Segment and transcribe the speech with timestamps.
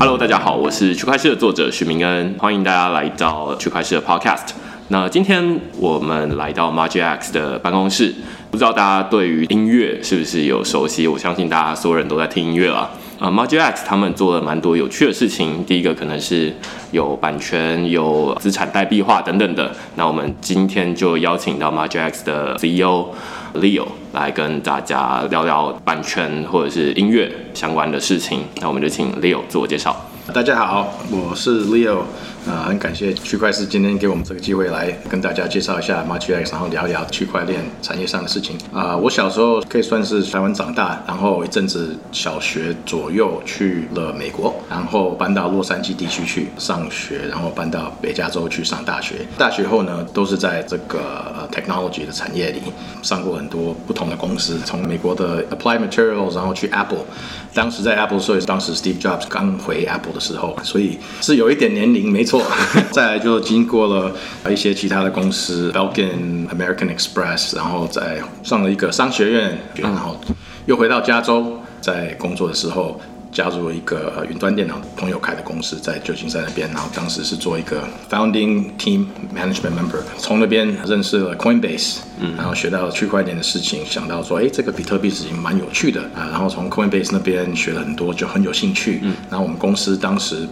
[0.00, 4.52] Hello，大家好，我是区块链的作者许明恩，欢迎大家来到区块链的 Podcast。
[4.88, 8.14] 那今天我们来到 MagicX 的办公室，
[8.50, 11.06] 不知道大家对于音乐是不是有熟悉？
[11.06, 12.88] 我相信大家所有人都在听音乐啊。
[13.18, 15.62] 啊，MagicX 他们做了蛮多有趣的事情。
[15.66, 16.50] 第一个可能是
[16.92, 19.70] 有版权、有资产代币化等等的。
[19.96, 23.10] 那我们今天就邀请到 MagicX 的 CEO
[23.54, 28.44] Leo 来跟大家聊聊版权或者是音乐相关的事情。
[28.60, 29.94] 那我们就请 Leo 自我介绍。
[30.32, 32.02] 大家好，我是 Leo。
[32.48, 38.56] 啊，很感谢区块链今天给我们这个机会来跟大家介绍一下 MagicX，然后聊一聊区块链产业上的事情。
[38.72, 49.16] 啊，我小时候可以算是台湾长大，然后一阵子小学左右去了美国，然后搬到洛杉矶地区去上学，然后搬到北加州去上大学。
[49.36, 52.60] 大学后呢，都是在这个 technology 的产业里
[53.02, 57.04] 上过很多不同的公司，从美国的 Applied Materials，然后去 Apple。
[57.52, 62.42] 当时在 Apple 所以当时 Steve Jobs 刚回 Apple 的时候，所以是有一点年龄，没错。
[62.92, 64.14] 再来就经过了
[64.48, 70.18] 一些其他的公司，Belkin、American Express，然后再上了一个商学院，然后
[70.66, 73.00] 又回到加州，在工作的时候。
[73.32, 90.48] 加入了一个云端电脑朋友开的公司，在旧金山那边，然后当时是做一个 founding team management member，从那边认识了 Coinbase，嗯，然后学到了区块链的事情，想到说，哎，这个比特币事情蛮有趣的啊，然后从 Coinbase 那边学了很多，就很有兴趣，嗯，然后我们公司当时。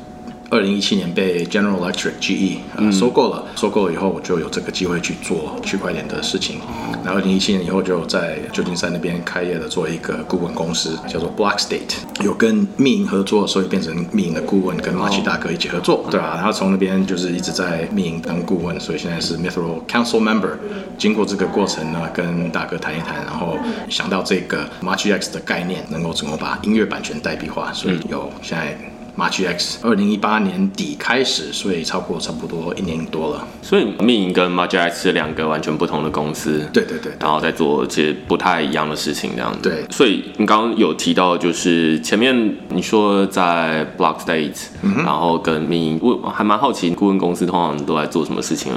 [0.50, 6.60] 二零一七年被 General Electric GE 呃收购了，收购了以后我就有这个机会去做区块链的事情。
[7.04, 16.32] 那二零一七年以后就在旧金山那边开业了，做一个顾问公司，叫做 Block State，有跟密营合作，所以变成密营的顾问，跟马奇大哥一起合作，对吧？
[16.36, 20.56] 然后从那边就是一直在密营当顾问，所以现在是 Mithril Council Member。
[20.96, 23.58] 经过这个过程呢，跟大哥谈一谈，然后
[23.90, 28.78] 想到这个 MarchX 的概念，能够怎么把音乐版权代币化，所以有现在。
[29.18, 33.44] MarchX 二零一八年底开始，所以超过差不多一年多了。
[33.60, 36.64] 所以密营跟 MarchX 是两个完全不同的公司。
[36.72, 37.10] 对对对。
[37.18, 39.58] 然后在做其实不太一样的事情，这样子。
[39.60, 39.84] 对。
[39.90, 48.72] 所以你刚刚有提到，就是前面你说在 Block State，然后跟密营，我还蛮好奇，顾问公司通常都在做什么事情。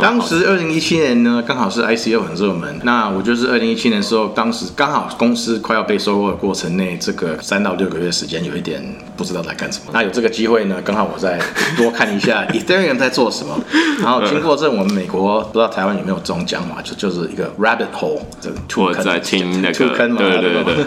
[0.00, 2.80] 当时二零一七年呢，刚好是 ICO 很热门。
[2.84, 8.82] 那我就是二零一七年的时候，当时刚好公司快要被收购的过程内，这个三到六个月时间，有一点
[9.14, 9.70] 不知道在干。
[9.92, 11.40] 那有这个机会呢，刚好我再
[11.76, 13.58] 多看一下 Ethereum 在做什么。
[14.00, 20.84] 然后经过这，我们美国不知道台湾有没有这种讲法，就就是一个 rabbit hole，这个兔坑，在听那个坑嘛，对对对。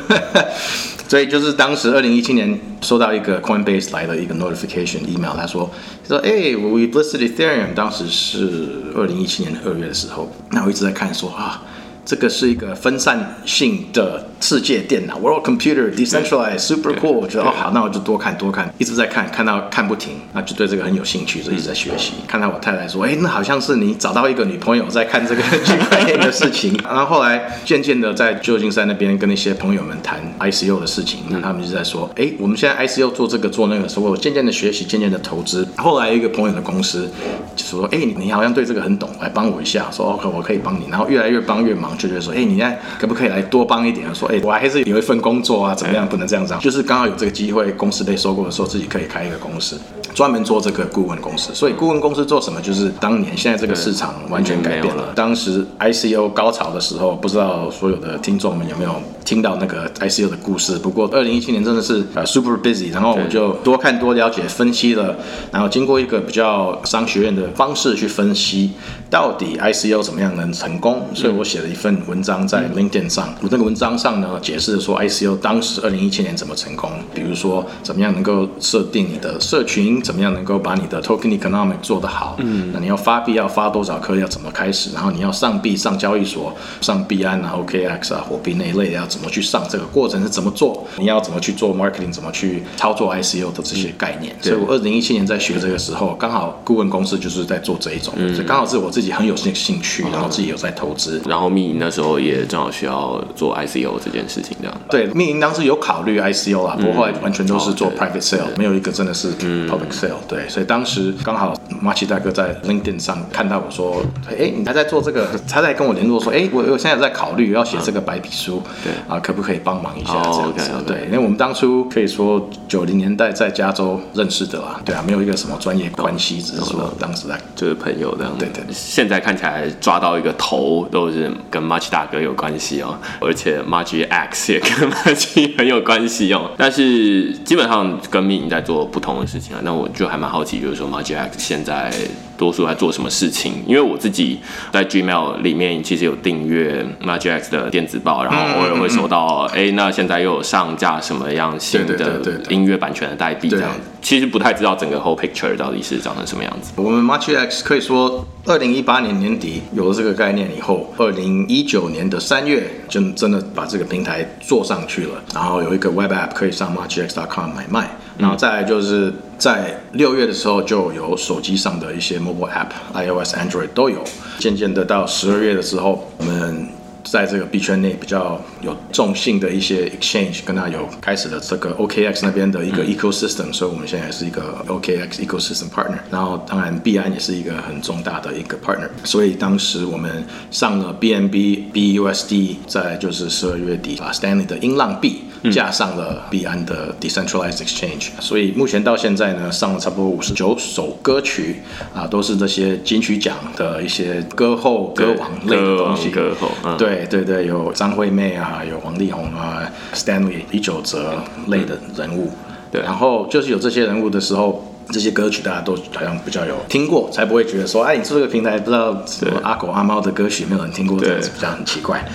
[1.07, 5.69] 所以就是当时二零一七年收到一个 Coinbase 来的一个 notification email，他说
[6.05, 11.63] 说哎，we listed Ethereum，当时是二零一七年二月的时候，那我一直在看说啊。
[12.07, 17.11] 这个是一个分散性的世界电脑，World Computer Decentralized Super Cool。
[17.11, 22.13] 我觉得哦好，那我就多看多看，一直在看，看到看不停，那就对这个很有兴趣，就一直在学习。
[22.25, 26.79] 看到我太太说，哎，那好像是你找到一个女朋友在看这个区块链的事情。
[26.87, 35.67] 然后后来渐渐的在旧金山那边跟那些朋友们谈 ICO 的事情，那他们就在说，哎，我们现在 ICO 做这个做那个，所以，我渐渐的学习，渐渐的投资。
[35.75, 37.11] 后来一个朋友的公司
[37.57, 40.85] 就说，哎，你好像对这个很懂，来帮我一下，说 OK，我可以帮你。
[40.89, 41.96] 然后越来越帮越忙。
[41.97, 44.13] 就觉得说，哎，你现在可不可以来多帮一点？
[44.13, 46.07] 说，哎，我还是有一份工作啊，怎么样？
[46.07, 46.55] 不能这样子。
[46.59, 49.79] 就是刚好有这个机会，公司被收购的时候，自己可以开一个公司，
[50.13, 51.53] 专门做这个顾问公司。
[51.53, 52.61] 所以，顾问公司做什么？
[52.61, 55.13] 就是当年现在这个市场完全改变了。
[55.15, 60.77] 当时 ICO 高潮的时候，不知道所有的听众们有没有听到那个 ICO 的故事？
[60.79, 65.13] 不过，二零一七年真的是呃 super busy，然后我就多看多了解分析了，
[65.51, 68.71] 然后经过一个比较商学院的方式去分析，
[69.09, 71.05] 到底 ICO 怎么样能成功？
[71.13, 71.97] 所以我写了一份。
[72.07, 94.35] 文章在 LinkedIn 上，我这个文章上呢，解释说 ICO 当时二零一七年怎么成功，比如说怎么样能够设定你的社群，怎么样能够把你的 Token Economic 做得好，嗯，那你要发币要发多少颗，要怎么开始，然后你要上币上交易所，上币安啊 OKX 啊火币那一类要怎么去上，这个过程是怎么做，你要怎么去做 Marketing，怎么去操作 ICO 的这些概念。
[94.41, 101.67] 所以我二零一七年在学这个时候，刚好顾问公司就是在做这一种，所以刚好是我自己很有兴兴趣，然后自己有在投资，然后密。
[101.79, 104.81] 那时候也正好需要做 ICO 这件事情，这样。
[104.89, 105.05] 对。
[105.13, 110.15] 命营当时有考虑 ICO 啊，不过后来完全都是做 private sale，没有一个真的是 public sale。
[110.27, 128.33] 对，所以当时刚好马奇大哥在 LinkedIn 上看到我说，哎，你还在做这个，他在跟我联络说，哎，我我现在在考虑要写这个白皮书，对啊，可不可以帮忙一下哦这样子对，因为我们当初可以说九零年代在加州认识的啦，对啊，没有一个什么专业关系，只是说当时在就是朋友这样。
[128.37, 136.51] 对对对现在看起来抓到一个头都是跟 March 大哥有关系哦，而且 March X 也跟 March 很有关系哦。
[136.57, 139.61] 但是基本上跟密影在做不同的事情啊。
[139.63, 141.91] 那我就还蛮好奇，就是说 March X 现在
[142.37, 143.53] 多数在做什么事情？
[143.65, 144.39] 因为我自己
[144.71, 153.79] 在 Gmail 里面其实有订阅 March X 的电子报，然后偶尔会收到，哎、那现在又有上架什么样新的音乐版权的代币这样子。
[154.01, 156.71] 其实不太知道整个 whole picture 到底是长成什么样子。
[156.77, 174.03] 我们 March X 可以说，二零一八年年底有了这个概念以后，二零一九年的三月就真的把这个平台做上去了，然后有一个 Web App 可以上 MarchX.com 买卖，然后再来就是在六月的时候就有手机上的一些 Mobile App，iOS、Android 都有，
[174.39, 176.67] 渐渐的到十二月的时候，我们。
[177.09, 185.99] 在这个币圈内比较有重性的一些 exchange，跟它有开始了这个 OKX 那边的一个 ecosystem，、所以我们现在是一个 OKX ecosystem partner。
[186.11, 201.61] 然后当然币安也是一个很重大的一个 partner，所以当时我们上了 BNB、BUSD，在就是十二月底把 Stanley 的音浪币架上了币安的 decentralized exchange，所以目前到现在呢，上了差不多五十九首歌曲
[201.93, 206.09] 啊，都是这些金曲奖的一些歌后、歌王类的东西。
[206.09, 209.63] 歌后，啊，对对对，有张惠妹啊，有王力宏啊
[209.93, 212.31] ，Stanley 李九哲类的人物。
[212.71, 214.63] 对然后就是有这些人物的时候。
[214.89, 222.05] 这些歌曲大家都好像比较有听过，才不会觉得说，哎，你做这个平台不知道什么阿狗阿猫的歌曲没有人听过，这样子比较很奇怪。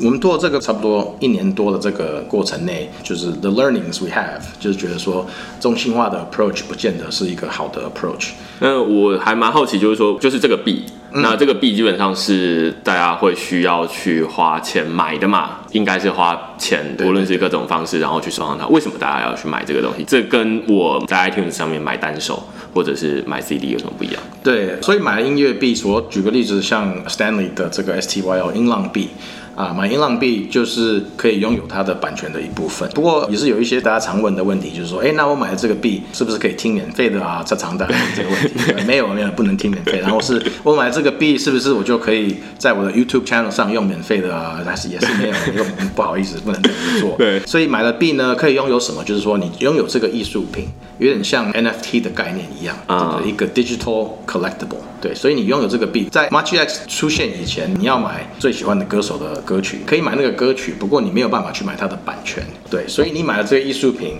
[0.00, 5.26] 我们做这个差不多一年多的这个过程内，就是 the learnings we have，就是觉得说
[5.58, 8.30] 中心化的 approach 不见得是一个好的 approach。
[8.60, 15.60] 那我还蛮好奇，就是说，就是这个币，嗯那这个币基本上是大家会需要去花钱买的嘛？
[15.72, 18.66] 应该是花钱，对无论是各种方式，然后去收藏它。
[18.68, 20.04] 为什么大家要去买这个东西？
[20.04, 22.42] 这跟我在 iTunes 上面买单手
[22.74, 24.22] 或者是买 CD 有什么不一样？
[24.42, 29.08] 对，所以买了音乐币，我举个例子，像 Stanley 的这个 STYL 音浪币。
[29.56, 32.88] 啊，买音浪币就是可以拥有它的版权的一部分。
[32.90, 37.42] 不过也是有一些大家常问的问题，就是说，哎，那我买了这个币是不是可以听免费的啊？
[37.44, 39.98] 这常大家问这个问题， 没有没有，不能听免费。
[40.00, 44.60] 然后是我买这个币是不是我就可以在我的 YouTube channel 上用免费的啊？
[44.64, 45.66] 但是也是没有，因为
[45.96, 47.16] 不好意思，不能这么做。
[47.16, 49.02] 对所以买了币呢，可以拥有什么？
[49.04, 50.68] 就是说你拥有这个艺术品，
[50.98, 54.84] 有点像 NFT 的概念一样，啊这个一个 digital collectible。
[55.00, 62.42] 对，所以你拥有这个币，在 MarchX 出现以前，你要买最喜欢的歌手的歌曲，可以买那个歌曲，不过你没有办法去买它的版权。
[62.68, 64.16] 对，所以你买了这个艺术品，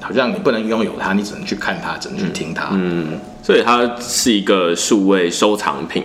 [0.00, 2.68] 好像你不能拥有它，你只能去看它，只能去听它。
[2.72, 6.04] 嗯，所以它是一个数位收藏品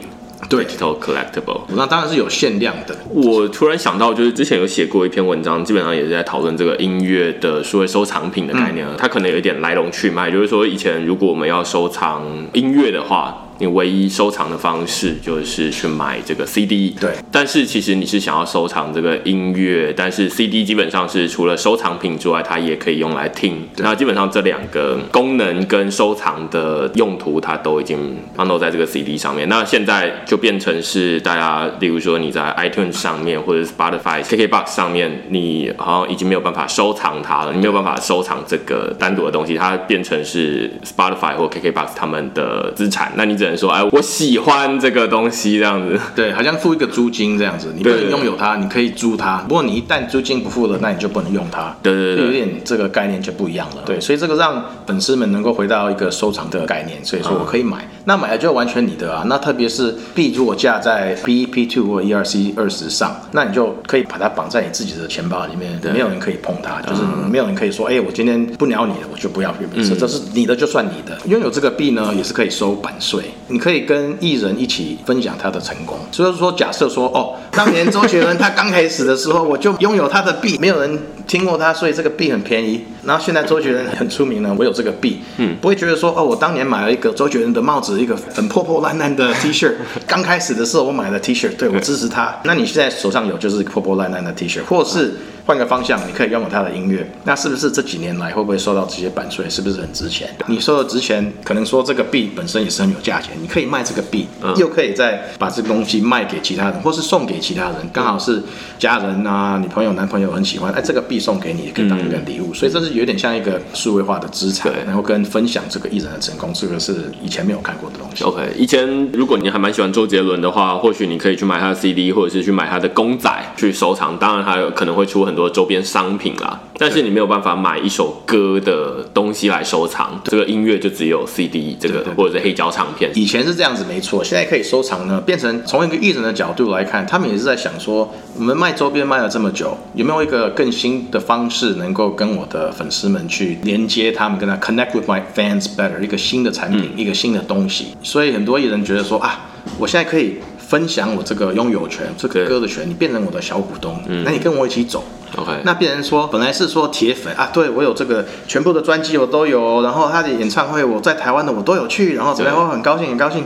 [0.50, 1.62] 对，，digital collectible。
[1.76, 2.96] 那当然是有限量的。
[3.10, 8.88] 我突然想到，就是之前有写过一篇文章，基本上也是在讨论这个音乐的数位收藏品的概念。
[8.88, 16.96] 嗯它可能有一点来龙去脉，就是说以前如果我们要收藏音乐的话，你唯一收藏的方式就是去买这个 CD。
[17.00, 23.70] 对，但是其实你是想要收藏这个音乐，但是 CD 基本上是除了收藏品之外，它也可以用来听。
[23.78, 29.48] 那基本上这两个功能跟收藏的用途，它都已经放到在这个 CD 上面。
[29.48, 43.12] 那现在就变成是大家，例如说你在 iTunes 上面或者 Spotify、KKBox 上面，你好像已经没有办法收藏它了，你没有办法收藏这个单独的东西，它变成是 Spotify 或 KKBox 他们的资产。
[43.16, 46.00] 那你只能说，哎，我喜欢这个东西这样子。
[46.16, 49.38] 对，好像付一个租金这样子，你不能对对拥有它，你可以租它。
[49.48, 51.76] 不过你一旦租金不付了，那你就不能用它。
[51.82, 53.84] 对对对有点这个概念就不一样了。
[53.86, 59.24] 对，所以这个让粉丝们能够回到一个收藏的概念，所以说我可以买，那买了就完全你的啊。
[59.28, 71.18] 那特别是币如果架在 BEP two 或 ERC 二十上，那你就可以把它绑在你自己的钱包里面，没有人可以碰它，就是没有人可以说，哎，我今天不鸟你了，我就不要这这是你的就算你的。
[71.28, 75.98] 拥有这个币呢，也是可以收版税，你可以跟艺人一起分享他的成功。
[76.12, 81.00] 所以说，假设说，哦，当年周杰伦他刚开始的时候，我就拥有他的币，没有人
[81.32, 82.82] 听过他，所以这个币很便宜。
[83.06, 89.72] 然后现在周杰伦很出名了，我有这个币，嗯，不会觉得说，哦，我当年买了一个周杰伦的帽子，一个很破破烂烂的 T 恤，
[90.06, 92.38] 刚开始的时候我买了 T 恤，对我支持他。
[92.44, 99.50] 那你现在手上有就是破破烂烂的 T 恤，或者是换个方向，你可以拥有他的音乐，那是不是这几年来会不会受到这些版税？
[99.50, 100.30] 是不是很值钱？
[100.48, 108.44] 你说的值钱，可能说这个币本身也是很有价钱，你可以卖这个币，又可以再把这个东西卖给其他人，或是送给其他人，刚好是
[108.78, 118.24] 家人啊、女朋友、男朋友很喜欢，哎，这个币送给你，也可以当一个礼物，所以这是有点像一个数位化的资产对，然后跟分享这个艺人的成功，这个是以前没有看过的东西。
[118.24, 124.18] OK，以前如果你还蛮喜欢周杰伦的话，或许你可以去买他的 CD，或者是去买他的公仔去收藏。
[124.18, 130.20] 当然，他有可能会出很多周边商品啦，但是你没有办法买一首歌的东西来收藏。
[130.26, 133.12] 这个音乐就只有 CD 这个或者是黑胶唱片。
[133.14, 134.24] 以前是这样子，没错。
[134.24, 138.12] 现在可以收藏呢，变成从一个艺人的角度来看，他们也是在想说，
[138.42, 147.90] 我们卖周边卖了这么久，有没有一个更新的方式，能够跟我的粉丝们去连接他们，跟他 connect with my fans better，一个新的产品，一个新的东西。
[148.02, 149.42] 所以很多艺人觉得说啊，
[149.78, 155.04] 我现在可以分享我这个拥有权，这个歌的权，你变成我的小股东，那你跟我一起走。
[155.38, 163.44] OK，那变成说，本来是说铁粉啊，对我有这个全部的专辑我都有，然后他的演唱会我在台湾的我都有去，然后怎么样，我很高兴很高兴，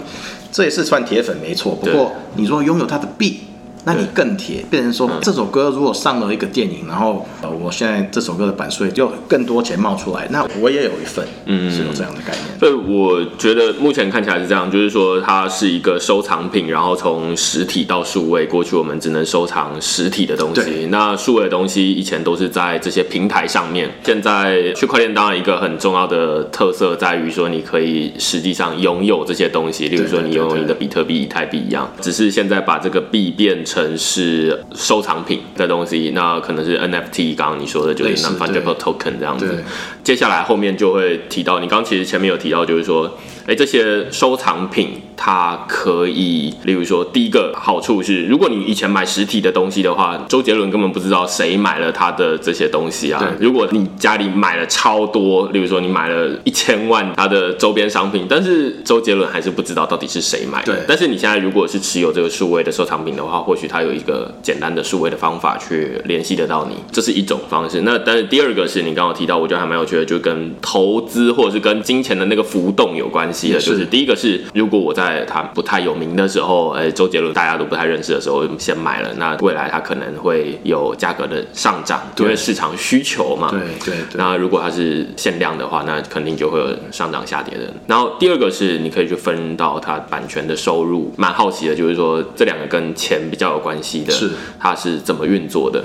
[0.54, 1.76] 这也是算铁粉没错。
[1.76, 1.94] 不对。
[1.94, 3.42] 过你说拥有他的币，
[3.86, 5.20] 那你更铁，变成说嗯。
[5.22, 12.60] 这首歌如果上了一个电影，然后呃我现在这首歌的版税就更多钱冒出来，那我也有一份，嗯是有这样的概念。
[12.60, 23.90] 所以我觉得目前看起来是这样，就是说它是一个收藏品，然后从实体到数位，过去我们只能收藏实体的东西，那数位的东西以前都是在这些平台上面。
[24.04, 39.64] 现在区块链当然一个很重要的特色在于说，你可以实际上拥有这些东西，例如说对对你拥有对你的比特币、以太币一样，只是现在把这个币变成是收藏品的东西，那可能是 NFT，刚刚你说的就是类似 non-fungible token 这样子对。
[40.04, 43.18] 接下来后面就会提到，你刚刚其实前面有提到，就是说，
[43.48, 53.20] 哎，这些收藏品它可以，例如说，第一个好处是，如果你以前买实体的东西的话，周杰伦根本不知道谁买了他的这些东西啊。
[53.20, 60.74] 对如果你家里买了超多，例如说你买了一千万他的周边商品，但是周杰伦还是不知道到底是谁买的。
[60.74, 67.82] 对但是你现在如果是持有这个数位的收藏品的话，或许它有一个简单的数位的方法去联系得到你，这是一种方式。
[67.82, 73.60] 那但是第二个是你刚刚提到，我觉得还蛮有趣的，就跟投资或者是跟金钱的那个浮动有关系的。
[73.60, 83.50] 就是第一个是，如果我在他不太有名的时候，哎，周杰伦大家都不太认识的时候先买了，那未来它可能会有价格的上涨，因为市场需求嘛。
[83.52, 87.72] 对对对，那如果它是限量的话，那肯定就会有上涨下跌的。
[87.88, 95.84] 然后第二个是你可以去分到它版权的收入，蛮好奇的，就是说这两个跟钱比较有关系的，是它是怎么运作的？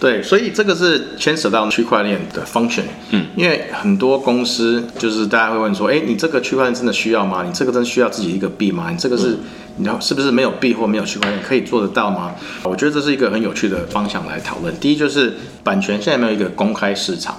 [0.00, 2.84] 对，所以这个是牵扯到区块链的 function。
[3.10, 7.44] 嗯，因为很多公司就是大家会问说，哎，你这个区块链真的需要吗？
[7.46, 8.90] 你这个真的需要自己一个币吗？
[8.90, 9.36] 你这个是，
[9.76, 12.34] 你要是不是没有币或没有区块链可以做得到吗？
[12.62, 14.74] 我觉得这是一个很有趣的方向来讨论。
[14.80, 17.36] 第一就是版权现在没有一个公开市场。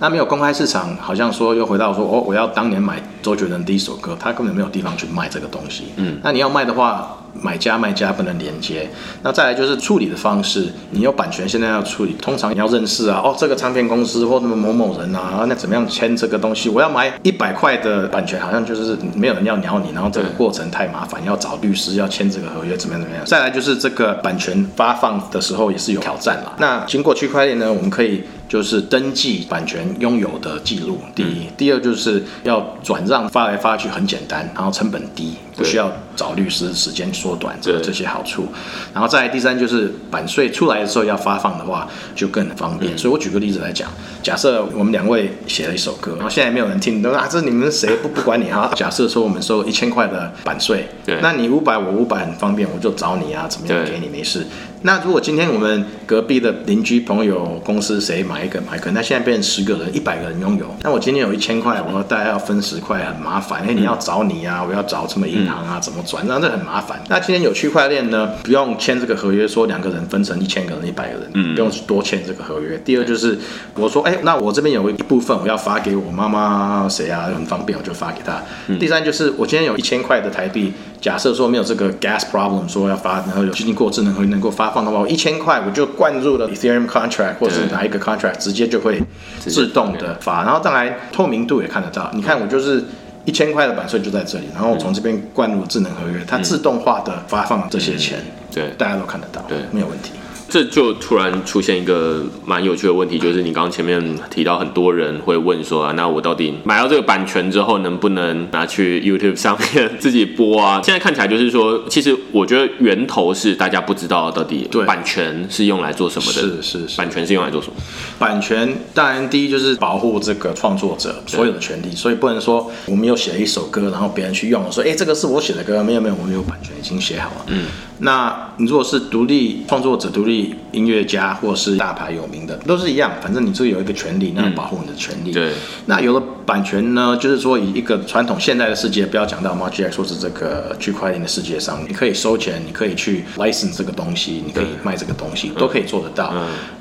[0.00, 5.92] 那没有公开市场，好像说又回到说，哦，我要当年买周杰伦第一首歌，他根本没有地方去卖这个东西。
[5.96, 8.88] 嗯，那你要卖的话，买家卖家不能连接。
[9.22, 16.70] 那再来就是处理的方式，你有版权现在要处理，通常你要认识啊，哦，这个唱片公司或者某某人啊，那怎么样签这个东西？
[16.70, 23.22] 我要买一百块的版权，好像就是没有人要鸟你，然后这个过程太麻烦，要找律师要签这个合约，怎么样怎么样。
[23.26, 26.54] 再来就是这个版权发放的时候也是有挑战啦。
[26.58, 28.24] 那经过区块链呢，我们可以。
[28.50, 38.46] 就是登记版权拥有的记录，第一，第二就是要转让发来发去很简单，然后成本低，不需要找律师，时间缩短，这这些好处。
[38.94, 42.96] 然后再来第三就是版税出来的时候要发放的话就更方便。
[42.96, 43.90] 所以我举个例子来讲，
[44.22, 48.72] 假设我们两位写了一首歌，然后现在没有人听，都说啊这你们谁不不管你啊。
[48.74, 54.46] 假设说我们收一千块的版税对，那你五百我五百很方便，我就找你啊，怎么样给你没事。
[54.82, 63.60] 那如果今天我们隔壁的邻居朋友公司谁买一个买一个，那现在变成十个人、一百个人拥有，那我今天有一千块，我大家要分十块，很麻烦。
[63.62, 67.00] 因为，你要找你啊，我要找什么银行啊，怎么转，那这很麻烦。
[67.08, 72.78] 那今天有区块链呢，不用签这个合约，说两个人分成一千个人、一百个人，嗯不用多签这个合约。
[72.84, 73.38] 第二就是
[73.74, 78.42] 我说，哎，那我这边有一部分我要发给我妈妈谁啊，很方便，我就发给他。
[78.78, 80.72] 第三就是我今天有一千块的台币。
[81.00, 89.02] 假设说没有这个 gas problem，说要发，然后有经过智能合约能够发放的话，我一千块我就灌入了 Ethereum contract 或者是哪一个 contract，直接就会
[89.38, 92.10] 自动的发，然后当然透明度也看得到。
[92.12, 92.84] 你看我就是
[93.24, 98.18] 一千块的版税就在这里，然后我从这边灌入智能合约，它自动化的发放这些钱，
[98.52, 99.58] 对，大家都看得到，对。
[99.70, 100.12] 没有问题。
[100.50, 110.82] 这就突然出现一个蛮有趣的问题，就是你刚刚前面提到很多人会问说啊，那我到底买到这个版权之后，能不能拿去 YouTube 上面自己播啊？
[110.84, 117.74] 现在看起来就是说，其实我觉得源头是大家不知道到底对版权是用来做什么的，是是是，版权是用来做什么？
[118.18, 127.46] 版权当然第一就是保护这个创作者所有的权利，所以不能说我们有写了一首歌，然后别人去用了说，哎，这个是我写的歌，没有没有，我们有版权已经写好了。
[127.48, 127.66] 嗯，
[127.98, 130.39] 那你如果是独立创作者、独立
[130.72, 135.32] 音乐家，或是大牌有名的，都是一样，反正你这有一个权利，那保护你的权利。
[135.32, 135.52] 对。
[135.86, 146.32] 那有了版权呢，就是说以一个传统现代的世界，不要讲到 m a g i c 或是这个区块链的世界上，你可以收钱，你可以去 license 这个东西，你可以卖这个东西，都可以做得到。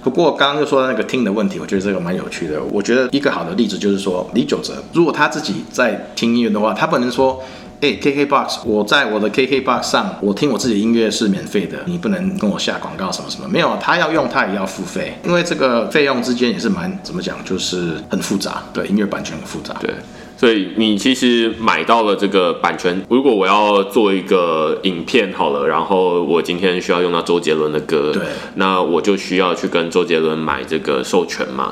[0.04, 2.62] 不过刚刚就说到那个听的问题，我觉得这个蛮有趣的。
[2.72, 7.42] 我觉得一个好的例子就是说，李九哲，如果他自己在听音乐的话，他不能说。
[7.81, 19.89] 哎，KKBOX，我在我的 KKBOX 上，我听我自己的音乐是免费的，你不能跟我下广告什么什么，没有，他要用他也要付费，因为这个费用之间也是蛮怎么讲，就是很复杂，对，音乐版权很复杂，对，
[20.36, 28.24] 所以你其实买到了这个版权，如果我要做一个影片好了，然后我今天需要用到周杰伦的歌，对，
[28.55, 31.71] 那我就需要去跟周杰伦买这个授权嘛。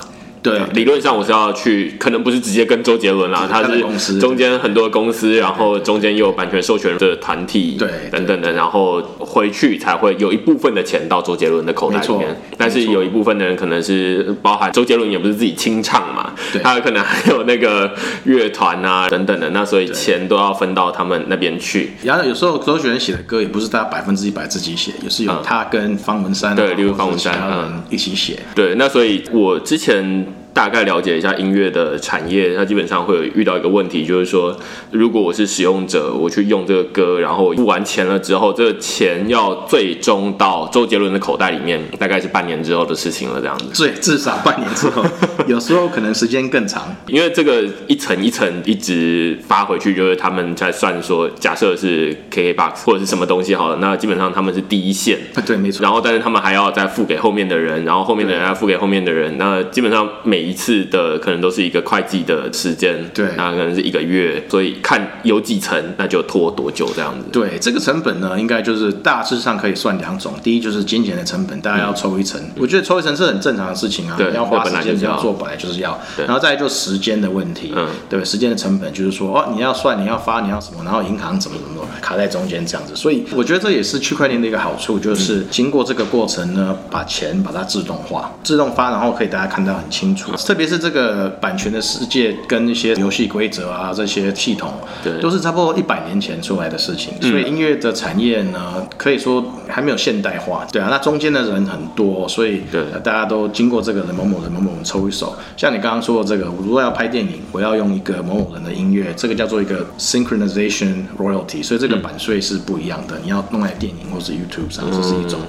[0.50, 3.64] 对，理论上我是要去，可能不是直接跟周杰伦啦，他
[3.98, 12.36] 是中间很多公司，然后中间又有版权授权的团体，对，等等的，然后回去才会有一部分的钱到周杰伦的口袋里面。
[12.58, 21.92] 但是有一部分的人可能是包含周杰伦也不是自己清唱嘛，他可能还有那个乐团啊等等的，那所以钱都要分到他们那边去。
[22.04, 28.40] 然后有时候周杰伦写的歌也不是他百分之一百自己写，也是有他跟方文山对，例如方文山嗯一起写。
[28.56, 30.26] 对，那所以我之前。
[30.58, 34.58] 大概了解一下音乐的产业，它基本上会有遇到一个问题，就是说，
[34.90, 43.66] 如果我是使用者，我去用这个歌，然后付完钱了之后，这个钱要最终到周杰伦的口袋里面，大概是半年之后的事情了，这样子。
[43.72, 45.06] 最至少半年之后，
[45.46, 55.84] 有时候可能时间更长，因为这个一层一层一直发回去，就是他们在算说，假设是 KKBOX 或者是什么东西好了，那基本上他们是第一线，对，没错。
[55.84, 67.26] 然后，但是他们还要再付给后面的人，然后后面的人要付给后面的人，那基本上每一次的可能都是一个会计的时间，对，那可能是一个月，所以看有几层，那就拖多久这样子。
[67.32, 90.78] 对，这个成本呢，应该就是大致上可以算两种，第一就是金钱的成本，大家要抽一层，我觉得抽一层是很正常的事情啊，对，要花时间要做，本来就是要，然后再就时间的问题，嗯，对，时间的成本就是说，哦，你要算，你要发，你要什么，然后银行怎么怎么卡在中间这样子，所以我觉得这也是区块链的一个好处，就是经过这个过程呢，把钱把它自动化，自动发，然后可以大家看到很清楚，特别是。
[90.78, 94.72] 这个版权的世界跟一些游戏规则啊，这些系统，
[95.04, 97.20] 对，都是差不多一百年前出来的事情。
[97.20, 100.66] 所以音乐的产业呢，可以说还没有现代化。
[100.72, 105.36] 对啊，那中间的人很多，所以对，大家都经过这个人某某人某某人抽一手。
[105.58, 113.18] 像你刚刚说的这个，我如果要拍电影，我要用一个某某人的音乐，这个叫做一个 synchronization royalty，所以这个版税是不一样的。
[113.24, 115.40] 你要弄在电影或是 YouTube 上，这是一种。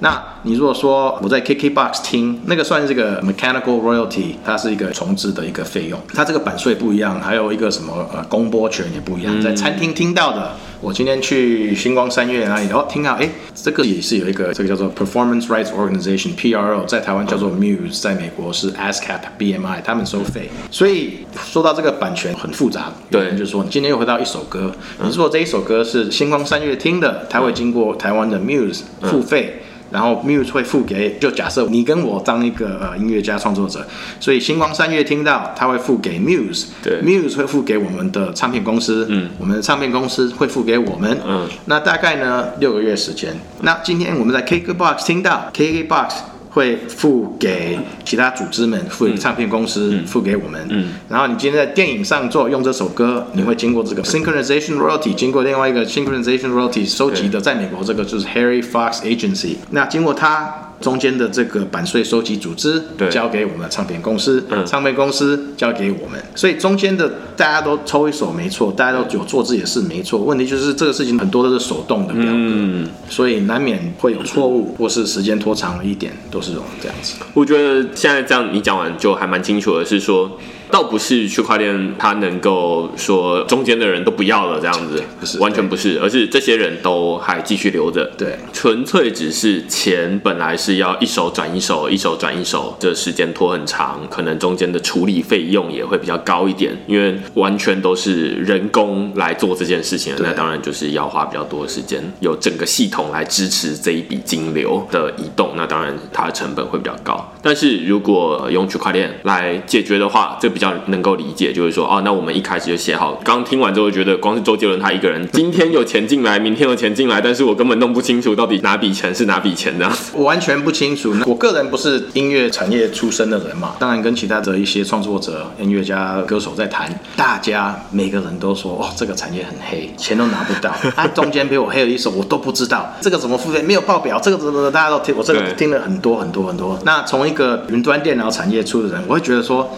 [0.00, 9.40] 那你如果说我在 KKBOX 听，那个算是这个 mechanical royalty，它是一个重置的一个费用，它这个版税不一样，还有一个什么呃公播权也不一样。
[9.42, 20.48] 在餐厅听到的，我今天去星光三月那里哦，听到哎，这个也是有一个这个叫做 Performance Rights Organization PRO，在台湾叫做 Muse，在美国是 ASCAP BMI，他们收费。
[20.70, 29.64] 所以说到这个版权很复杂，对，就是说你今天又回到一首歌，你如果这一首歌是星光三月听的，它会经过台湾的 Muse 付费。
[29.90, 33.86] 然后 Muse 会付给，就假设你跟我当一个呃音乐家创作者，
[34.18, 43.36] 所以星光三月听到他会付给 Muse，对，Muse 会付给我们的唱片公司，嗯，我们的唱片公司会付给我们，嗯，那大概呢六个月时间。
[43.62, 46.10] 那今天我们在 KKBOX 听到 KKBOX。
[46.50, 50.66] 会付给其他组织们，付给唱片公司，付给我们。
[50.68, 59.56] 嗯，然后你今天在电影上做用这首歌，你会经过这个 synchronization royalty，经过另外一个 synchronization royalty 收集的，在美国这个就是 Harry Fox Agency。
[59.70, 60.66] 那经过它。
[60.80, 70.20] 中间的这个版税收集组织交给我们的唱片公司，唱片公司交给我们，所以中间的大家都抽一手没错，大家都有做自己的事没错。
[70.20, 77.16] 问题就是这个事情很多都是手动的表格，所以难免会有错误，或是时间拖长了一点，都是这样子。
[77.34, 80.38] 我觉得现在这样你讲完就还蛮清楚的，是说。
[80.70, 88.10] 倒不是区块链它能够说中间的人都不要了这样子，不是完全不是，而是这些人都还继续留着。
[88.16, 107.32] 对，纯粹只是钱本来是要一手转一手，一手转一手，这时间拖很长，可能中间的处理费用也会比较高一点，因为完全都是人工来做这件事情，那当然就是要花比较多的时间，有整个系统来支持这一笔金流的移动，那当然它的成本会比较高。
[107.42, 113.20] 但是如果用区块链来解决的话，这比较能够理解，就是说，哦，那我们一开始就写好。
[113.24, 119.92] 刚听完之后，觉得光是周杰伦他一个人，今天有钱进来，明天有钱进来，但是我根本弄不清楚到底哪笔钱是哪笔钱这样。
[120.12, 121.14] 我完全不清楚。
[121.26, 130.70] 我个人不是音乐产业出身的人嘛，当然跟其他的一些创作者、音乐家、歌手在谈，大家每个人都说，哦，这个产业很黑，钱都拿不到。
[130.94, 136.78] 他中间比我黑了一手，我都不知道这个怎么付费，没有报表，这个怎么大家都听，我这个听了很多很多很多。
[136.84, 139.70] 那从一个云端电脑产业出的人，我会觉得说。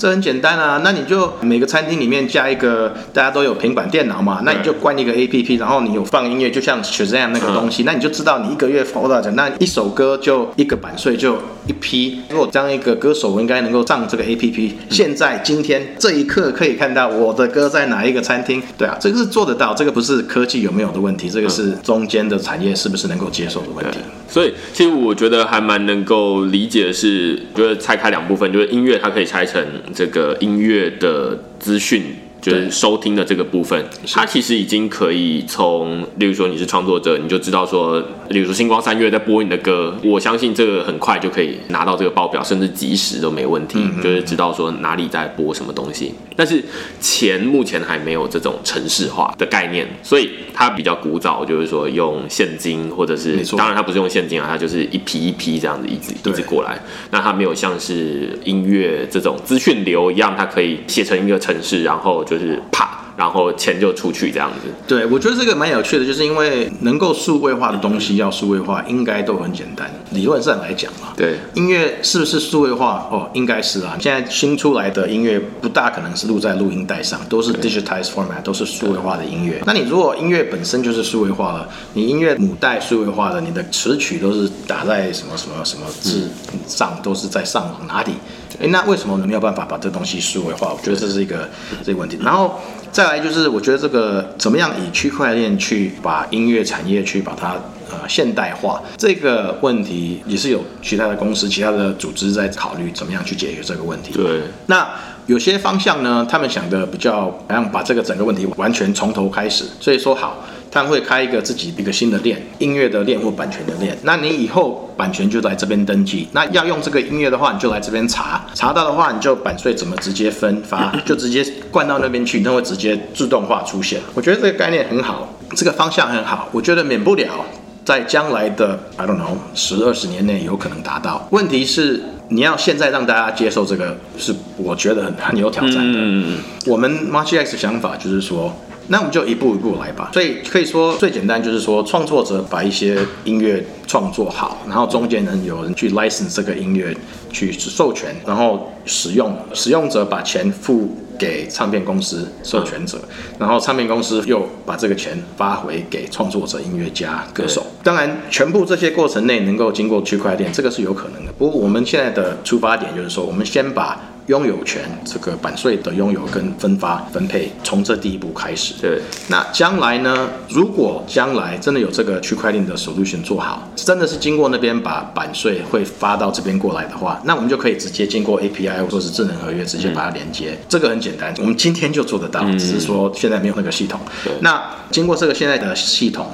[0.00, 11.36] 这很简单啊，那你就每个餐厅里面加一个，大家都有平板电脑嘛，那你就关一个 A P P，然后你有放音乐，就像 Shazam 那个东西，那你就知道你一个月花多少钱，那一首歌就一个版税就
[11.66, 12.22] 一批。
[12.30, 23.98] 如果当一个歌手，我应该能够上这个 A P P，现在今天这一刻可以看到我的歌在哪一个餐厅，对啊，这个是做得到，这个不是科技有没有的问题，这个是中间的产业是不是能够接受的问题。
[24.26, 29.62] 所以其实我觉得还蛮能够理解的是，就是拆开两部分，就是音乐它可以拆成
[29.94, 32.29] 这个音乐的资讯。
[32.40, 46.14] 就是收听的这个部分，它其实已经可以从，例如说你是创作者，你就知道说，例如说星光三月在播你的歌，我相信这个很快就可以拿到这个报表，甚至即时都没问题，就是知道说哪里在播什么东西。
[46.36, 46.64] 但是
[47.00, 56.80] 钱目前还没有这种城市化的概念，所以它比较古早，就是说用现金或者是当然它不是用现金啊，它就是一批一批这样子一直一直过来。
[57.10, 64.68] 那它没有像是音乐这种资讯流一样，它可以写成一个城市，然后就是啪，然后钱就出去这样子。
[64.86, 71.08] 对，我觉得这个蛮有趣的，就是因为能够数位化的东西要数位化，应该都很简单，理论上来讲嘛。
[71.16, 73.08] 对，音乐是不是数位化？
[73.10, 73.96] 哦，应该是啊。
[74.00, 79.60] 现在新出来的音乐不大可能是录在录音带上，都是 digitized format，都是数位化的音乐。
[79.66, 86.28] 那你如果音乐本身就是数位化了，你音乐母带数位化的，你的词曲都是打在什么什么什么字
[86.68, 88.12] 上，都是在上网哪里？
[88.60, 90.72] 诶，那为什么我们没有办法把这东西数位化？
[90.72, 91.48] 我觉得这是一个
[91.82, 92.18] 这个问题。
[92.22, 92.60] 然后
[92.92, 97.54] 再来就是，我觉得这个怎么样以区块链去把音乐产业去把它
[97.90, 104.12] 呃现代化这个问题，也是有其他的公司、其他的组织在考虑怎么样去解决这个问题。
[104.12, 104.86] 对，那
[105.26, 113.96] 有些方向呢，他们想的比较好像把这个整个问题完全从头开始，所以说好，他们会开一个自己一个新的链，音乐的链或版权的链。
[114.02, 124.00] 那你以后版权就来这边登记，那要用这个音乐的话，你就来这边查，查到的话，你就版税怎么直接分发，就直接灌到那边去，那会直接自动化出现。
[124.14, 127.44] 我觉得这个概念很好，这个方向很好，我觉得免不了。
[127.84, 131.26] 在将来的 I don't know 十二十年内有可能达到。
[131.30, 135.98] 问题是你要现在让大家接受这个，是我觉得很很有挑战的。
[135.98, 138.54] 嗯嗯我们 March X 的想法就是说，
[138.88, 140.10] 那我们就一步一步来吧。
[140.12, 146.96] 所以可以说最简单就是说，创作者把一些音乐创作好，然后中间呢有人去 license 这个音乐
[147.32, 150.96] 去授权，然后使用使用者把钱付。
[151.20, 152.98] 给唱片公司授权者，
[153.38, 157.66] 然后唱片公司又把这个钱发回给创作者、音乐家、歌手。
[157.84, 161.32] 当然，全部这些过程内能够经过区块链，这个是有可能的。
[161.36, 168.74] 不过我们现在的出发点就是说，我们先把拥有权这个版税的拥有跟分发分配，从这第一步开始。
[168.80, 170.28] 对，那将来呢？
[170.48, 180.56] 如果将来真的有这个区块链的 solution 做好，真的是经过那边把版税会发到这边过来的话，那我们就可以直接经过 API 或者是智能合约直接把它连接。
[180.68, 183.98] 这个很简单，我们今天就做得到，只是说现在没有那个系统。
[184.42, 184.62] 那
[184.92, 186.28] 经过这个现在的系统，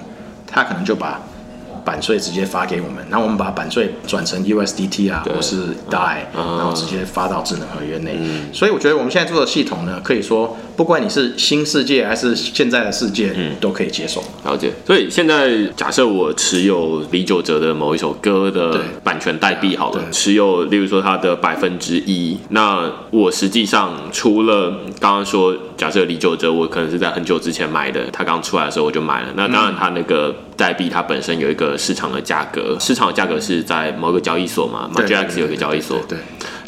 [0.46, 1.18] 它可能就把
[1.86, 8.18] 版税直接发给我们，然后我们把版税转成 USDT 啊，或是 DAI，然后直接发到智能合约内。
[8.52, 14.22] 所以我觉得我们现在做的系统呢，可以说不管你是新世界还是现在的世界，嗯都可以接受。
[14.44, 14.70] 了解。
[14.86, 36.18] 所以现在假设我持有李玖哲的某一首歌的版权代币好了，持有例如说它的百分之一，那我实际上除了刚刚说，假设李玖哲我可能是在很久之前买的，他刚出来的时候我就买了，那当然他那个代币它本身有一个市场的价格，市场的价格是在某个交易所嘛对对 m a x 有一个交易所，对，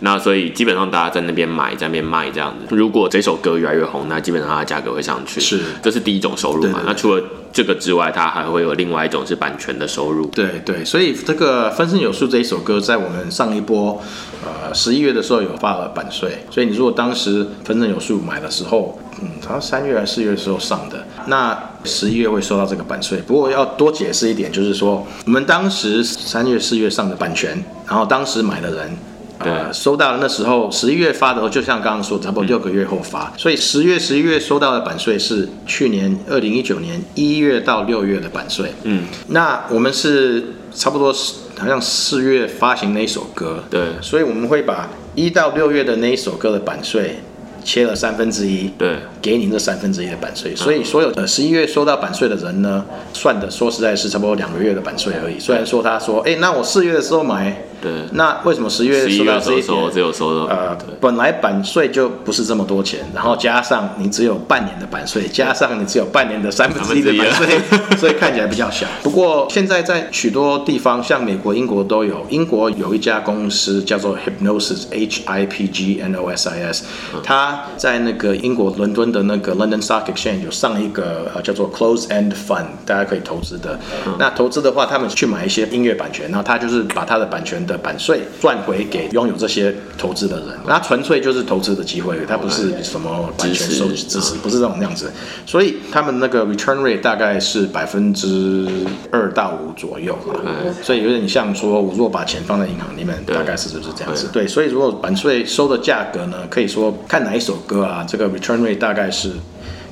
[0.00, 2.74] 那所以基本上大家在那边买，在那边卖这样子。
[2.74, 5.40] 如果这首歌越来越红，那基本上它的价格会上去。
[5.40, 6.80] 是这是第一种收入嘛？
[6.87, 10.26] 那除了这个之外，它还会有另外一种是版权的收入。
[10.26, 14.00] 对对，所以这个《分身有术》这一首歌，在我们上一波
[14.44, 23.18] 呃十一月的时候有发了版税，所以你如果当时《分身有术》买的时候，嗯，好像三月还是四月的时候上的，那十一月会收到这个版税。
[23.26, 28.96] 不过要多解释一点，就是说我们当时三月、四月上的版权，然后当时买的人。
[29.38, 38.72] 呃，对收到了那时候十一月发的，就像刚刚说，差不多六个月后发，所以十月、十一月收到的版税是去年二零一九年一月到六月的版税。
[38.85, 43.81] 嗯，那我们是差不多是好像四月发行那一首歌，对。
[44.01, 47.18] 所以我们会把一到六月的那一首歌的版税
[47.64, 55.38] 切了三分之一，对，给你这三分之一的版税，所以所有的十一月收到版税的人呢，算的说实在是差不多两个月的版税而已。
[55.38, 59.90] 虽然说他说，哎，那我四月的时候买，对，那为什么十月十一收到月这一点的时候？
[59.90, 67.60] 只有收到，呃对，本来版税就不是这么多钱，然后加上你只有半年的版税，加上你只有半年的三分之一的版税，
[67.98, 68.86] 所以看起来比较小。
[69.02, 72.26] 不过现在在许多地方，像美国、英国都有。
[72.28, 76.84] 英国有一家公司叫做 Hypnosis（H I P G N O S I S），
[77.22, 83.78] 它在那个英国伦敦的那个 London Stock Exchange 有上一个呃叫做 Close End Fund，大家可以投资的。
[84.18, 95.12] 那投资的话，他们去买一些音乐版权，然后他就是把他的版权的版税赚回给拥有这些投资的人，那纯粹就是投资的机会，它不是什么版权收集支持，不是这种那样子。
[95.46, 98.66] 所以他们那个 return rate 大概是百分之
[99.12, 100.35] 二到五左右嘛，
[100.83, 104.28] 所以有点像说，我如果把钱放在银行里面，大概是就是这样子。
[104.33, 109.31] 对，所以如果版税收的价格呢，可以说看哪一首歌啊，这个 return rate 大概是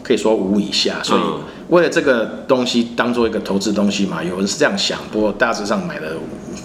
[0.03, 1.21] 可以说五以下，所以。
[1.23, 1.41] 嗯。
[1.69, 6.12] 为了这个东西当做一个投资东西嘛，有人是这样想，不过大致上买的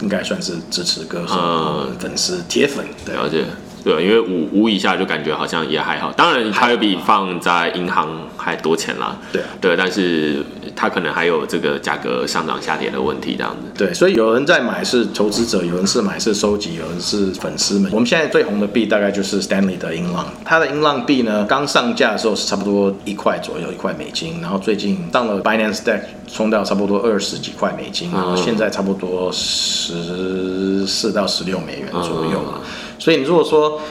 [0.01, 3.15] 应该算是支持歌手、嗯粉丝、铁粉，对。
[3.15, 3.45] 了解。
[3.83, 9.17] 对，因为五五以下就感觉好像也还好，当然它又比放在银行还多钱啦。
[9.31, 10.43] 对啊对，但是
[10.75, 13.71] 它可能还有这个价格上涨下跌的问题，这样子。
[13.77, 17.91] 对，所以有人在买是投资者，有人是买是收集，有人是粉丝们。
[17.91, 32.59] 我们现在最红的币大概就是 Stanley 的英浪，它的英浪币呢刚上架的时候是差不多一块左右，一块美金，然后最近上了 Binance Deck 冲到差不多二十几块美金，然后现在差不多十四到十六美元左右嘛。
[33.01, 33.81] 所以你如果说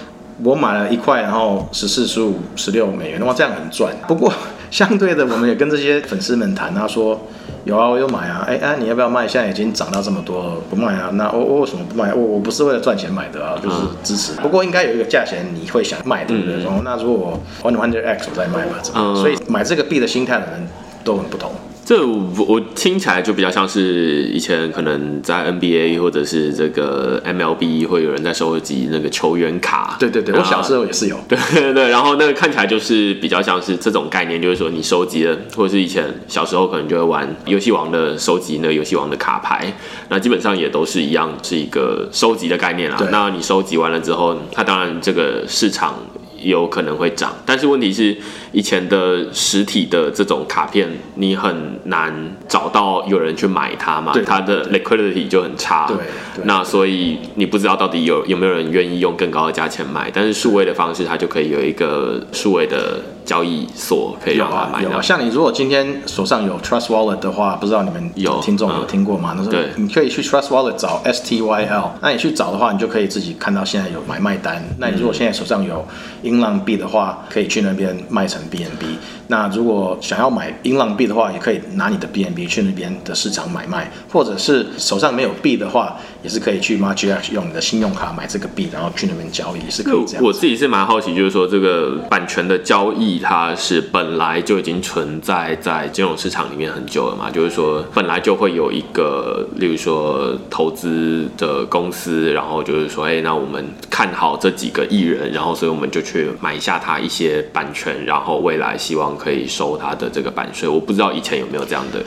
[0.44, 3.92] 我买了一块，然后十四、十五、十六美元的话，这样很赚。
[4.06, 4.32] 不过
[4.70, 7.20] 相对的，我们也跟这些粉丝们谈，他说
[7.64, 9.26] 有啊，我有买啊，哎哎，你要不要卖？
[9.26, 11.10] 现在已经涨到这么多了，不卖啊？
[11.14, 12.14] 那我我为什么不卖？
[12.14, 14.32] 我我不是为了赚钱买的啊，就是支持。
[14.40, 16.62] 不过应该有一个价钱你会想卖，对不对？
[16.62, 18.76] 然后那如果我 one hundred x 我再卖吧。
[18.94, 20.68] 嗯所以买这个币的心态的人
[21.02, 21.50] 都很不同。
[21.90, 29.96] 这我我听起来就比较像是以前可能在 NBA 或者是这个 MLB 会有人在收集那个球员卡。
[29.98, 31.18] 对对对，我小时候也是有。
[31.26, 39.76] 对对对，然后那个看起来就是比较像是这种概念，就是说你收集了，或者是以前小时候可能就会玩游戏王的收集那个游戏王的卡牌，
[40.11, 42.96] 那基本上也都是一样，是一个收集的概念啦。
[43.11, 45.96] 那你收集完了之后，它当然这个市场。
[46.42, 48.16] 有可能会涨，但是问题是，
[48.52, 52.12] 以前的实体的这种卡片，你很难
[52.48, 55.86] 找到有人去买它嘛对，它的 liquidity 就很差。
[55.86, 64.88] 对对那所以你不知道到底有有没有人愿意用更高的价钱买，但是数位的方式，它就可以有一个数位的交易所可以有让它买有。
[64.88, 69.34] 啊有啊，像你如果今天手上有 Trust Wallet 的话，不知道你们有听众有嗯听过吗？
[69.36, 74.62] 那是对你可以去 Trust Wallet 找 S T Y L，那你去找的话，你就可以自己看到现在有买卖单。
[74.78, 75.86] 那你如果现在手上有
[76.22, 78.96] 英镑币的话，可以去那边卖成 BNB。
[79.29, 90.22] 那如果想要买英镑币的话，也可以拿你的 BNB 去那边的市场买卖，或者是手上没有币的话，也是可以去 MarkGX 用你的信用卡买这个币，然后去那边交易，也是可以这样。
[90.22, 97.30] 我自己是蛮好奇，就是说这个版权的交易，它是本来就已经存在在金融市场里面很久了嘛？
[97.30, 110.68] 就是说本来就会有一个，例如说投资的公司，然后就是说，哎，那我们看好这几个艺人，然后所以我们就去买下他一些版权，然后未来希望可以收他的这个版税。
[110.68, 112.04] 我不知道以前有没有这样的。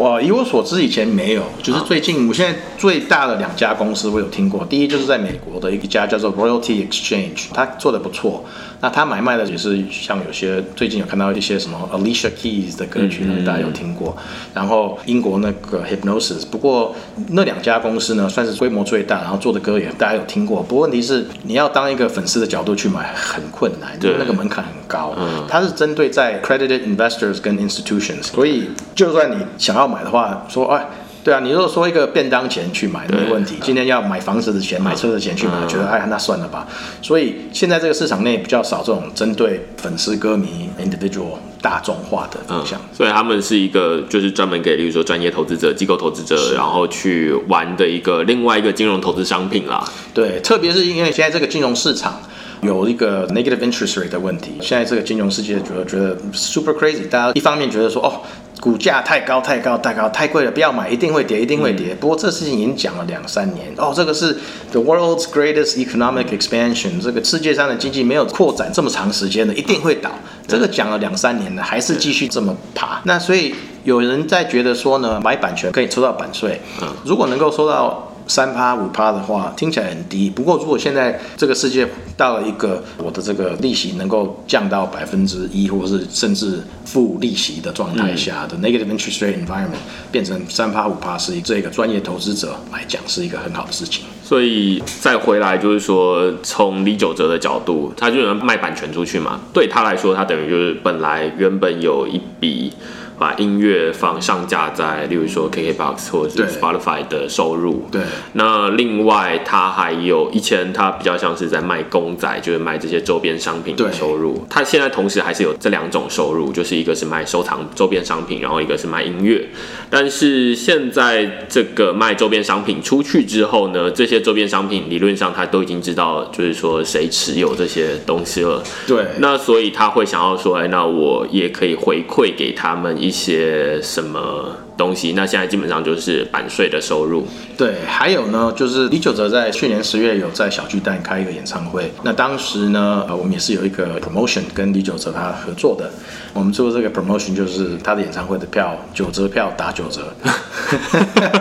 [0.00, 8.42] 哇，以我所知，以前没有，就是最近，我现在最大的两家公司我有听过，第一就是在美国的一家叫做 Royalty Exchange，它做的不错。
[8.82, 14.16] 那它买卖的也是像有些最近有看到一些什么 Alicia Keys 的歌曲，大家有听过。
[14.54, 16.96] 然后英国那个 Hypnosis，不过
[17.28, 20.62] 那两家公司呢算是规模最大，然后做的歌也大家有听过。
[20.62, 25.14] 不过问题是你要当一个粉丝的角度去买很困难，因为那个门槛很高。
[25.46, 30.86] 它是针对在 credited investors 跟 institutions，所以就算你想要买的话，说哎。
[31.22, 36.66] 对啊，你如果说一个便当钱去买没问题，今天要买房子的钱、买车的钱去买，觉得哎那算了吧。
[37.02, 42.80] 所以现在这个市场内比较少这种针对粉丝、歌迷、individual 大众化的方向。
[42.90, 49.84] 所以他们是一个就是专门给，例如说专业投资者、机构投资者，然后去玩的一个另外一个金融投资商品啦。
[50.14, 52.18] 对，特别是因为现在这个金融市场
[52.62, 58.22] 有一个 negative interest rate 的问题，现在这个金融世界觉得觉得 super crazy，大家一方面觉得说哦。
[58.60, 61.94] 股价太高太高太高太贵了，不要买，一定会跌，一定会跌。
[61.94, 64.36] 不过这事情已经讲了两三年哦，这个是
[64.70, 70.10] the world's greatest economic expansion，这个世界上的经济没有扩展这么长时间的，一定会倒。
[70.46, 73.00] 这个讲了两三年了，还是继续这么爬。
[73.04, 78.09] 那所以有人在觉得说呢，买版权可以抽到版税，嗯如果能够收到。
[78.30, 80.30] 三趴五趴的话，听起来很低。
[80.30, 81.84] 不过，如果现在这个世界
[82.16, 94.04] 到了一个我的这个利息能够降到百分之一，或者是甚至负利息的状态下的 negative interest rate environment 变成三趴五趴，是一这个专业投资者来讲是一个很好的事情。
[94.22, 99.40] 所以再回来就是说，从李九哲的角度，他就能卖版权出去嘛。
[99.52, 102.72] 对他来说，他等于就是本来原本有一笔
[103.20, 107.86] 把音乐放上架在，例如说 KKBox 或者是 Spotify 的收入。
[107.92, 108.00] 对
[108.32, 114.42] 那另外，他还有以前他比较像是在卖公仔，就是卖这些周边商品的收入。
[114.48, 119.46] 他现在同时还是有这两种收入，就是一个是卖收藏周边商品，然后一个是卖音乐。
[119.90, 128.62] 但是现在这个卖周边商品出去之后呢，这些周边商品理论上他都已经知道，就是说谁持有这些东西了。
[128.86, 135.12] 对，那所以他会想要说，哎，那我也可以回馈给他们一些什么东西？
[135.12, 137.26] 那现在基本上就是版税的收入。
[137.56, 145.90] 对，还有呢，就是李玖哲在去年十月有在小巨蛋开一个演唱会，那当时呢，呃，我们也是有一个 promotion 跟李玖哲他合作的，
[146.32, 150.12] 我们做这个 promotion 就是他的演唱会的票九折票打九折，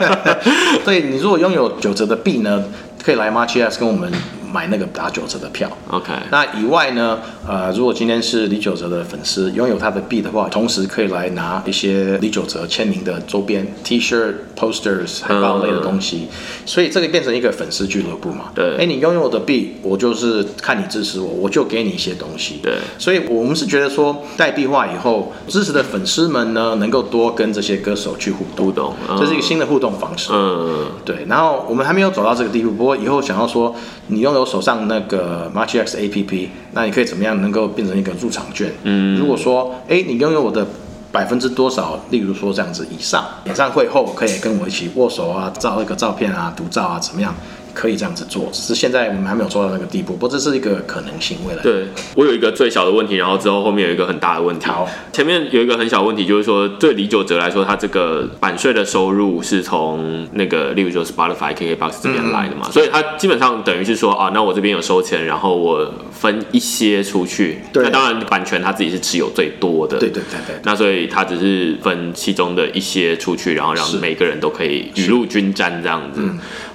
[0.84, 2.64] 所以你如果拥有九折的币呢，
[3.04, 4.12] 可以来 March S 跟我们
[4.52, 5.70] 买那个打九折的票。
[5.90, 16.28] OK，那以外呢，呃，如果今天是李九哲的粉丝，拥有他的币的话，同时可以来拿一些李九哲签名的周边 T 恤、posters、海报类的东西，
[16.66, 18.46] 所以这个变成一个粉丝俱乐部嘛。
[18.56, 22.60] 对哎，你拥有我的币，我就是看你支持我，我就给你一些东西。
[22.64, 30.32] 对所以我们是觉得说，代币化以后，支持的粉丝们呢，能够多跟这些歌手去互动，互动这是一个新的互动方式。
[30.34, 33.76] 嗯，对，然后我们还没有走到这个地步，不过以后想要说，
[34.08, 38.72] 你拥有手上那个 MarchX APP，那你可以怎么样能够变成一个入场券？
[38.84, 40.66] 嗯，如果说，哎，你拥有我的
[41.12, 47.34] 百分之多少，例如说这样子以上，演唱会后可以跟我一起握手啊，照那个照片啊，独照啊，怎么样？
[47.74, 51.64] 可以这样子做，只是现在我们还没有做到那个地步，不过这是一个可能性，未来。
[51.64, 54.66] 对我有一个最小的问题，然后之后后面有一个很大的问题。
[54.66, 67.60] 好，前面有一个很小的问题，就是说对李九哲来说，他这个版税的收入是从那个，例如说 Spotify、KKBox 这边来的嘛，所以他基本上等于是说啊，那我这边有收钱，然后我分一些出去。
[67.72, 69.98] 对那当然版权他自己是持有最多的。
[70.00, 70.60] 对对对对。
[70.64, 76.22] 那所以他只是分其中的一些出去，然后让每个人都可以雨露均沾这样子。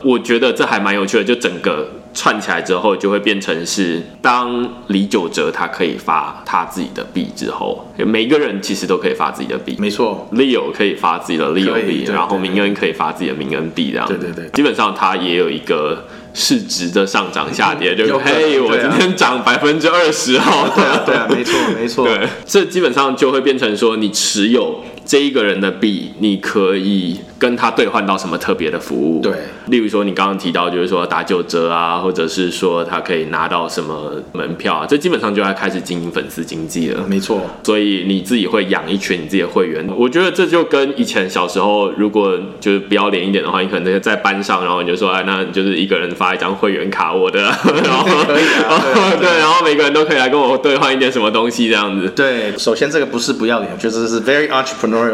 [0.02, 9.74] 我觉得这还蛮有趣的，就整个串起来之后，就会变成是当李九哲他可以发他自己的币之后，每个人其实都可以发自己的币。
[9.78, 14.06] 没错，Leo 可以发自己的 Leo 币，然后对明恩可以发自己的明恩币，这样。
[14.06, 14.48] 对对对。
[14.50, 22.04] 基本上它也有一个市值的上涨下跌，就嘿，我今天涨百分之二十哦，对啊对啊，没错没错。
[22.06, 29.20] 对，这基本上就会变成说，你持有这一个人的币，你可以跟他兑换到什么特别的服务？
[29.20, 29.32] 对，
[29.66, 37.04] 例如说你刚刚提到，就是说打九折啊，或者是说他可以拿到什么门票啊，这基本上就要开始经营粉丝经济了。
[37.06, 47.42] 没错，所以你自己会养一群你自己的会员，我觉得这就跟以前小时候，如果就是不要脸一点的话，你可能在班上，然后你就说，哎，那就是一个人发一张会员卡，我的，
[47.84, 48.82] 然后可以啊
[49.20, 52.08] 对然后每个人都可以来跟我兑换一点什么东西这样子。
[52.16, 54.48] 对，首先这个不是不要脸，我觉得这是 very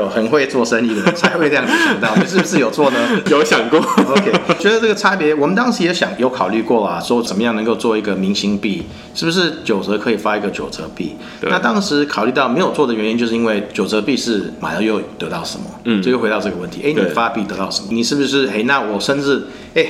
[0.09, 2.15] 很会做生意的人才会这样子想到。
[2.17, 2.99] 你是不是有做呢
[3.31, 11.17] 有想过？？OK，觉得这个差别，我们当时也想有考虑过啊，说怎么样能够做一个明星币，是不是九折可以发一个九折币？
[11.43, 15.65] 那当时考虑到没有做的原因，就是因为九折币是买了又得到什么？
[15.85, 17.89] 嗯，这又回到这个问题，哎，对你发币得到什么？
[17.91, 19.43] 你是不是哎，那我生日，
[19.75, 19.87] 哎。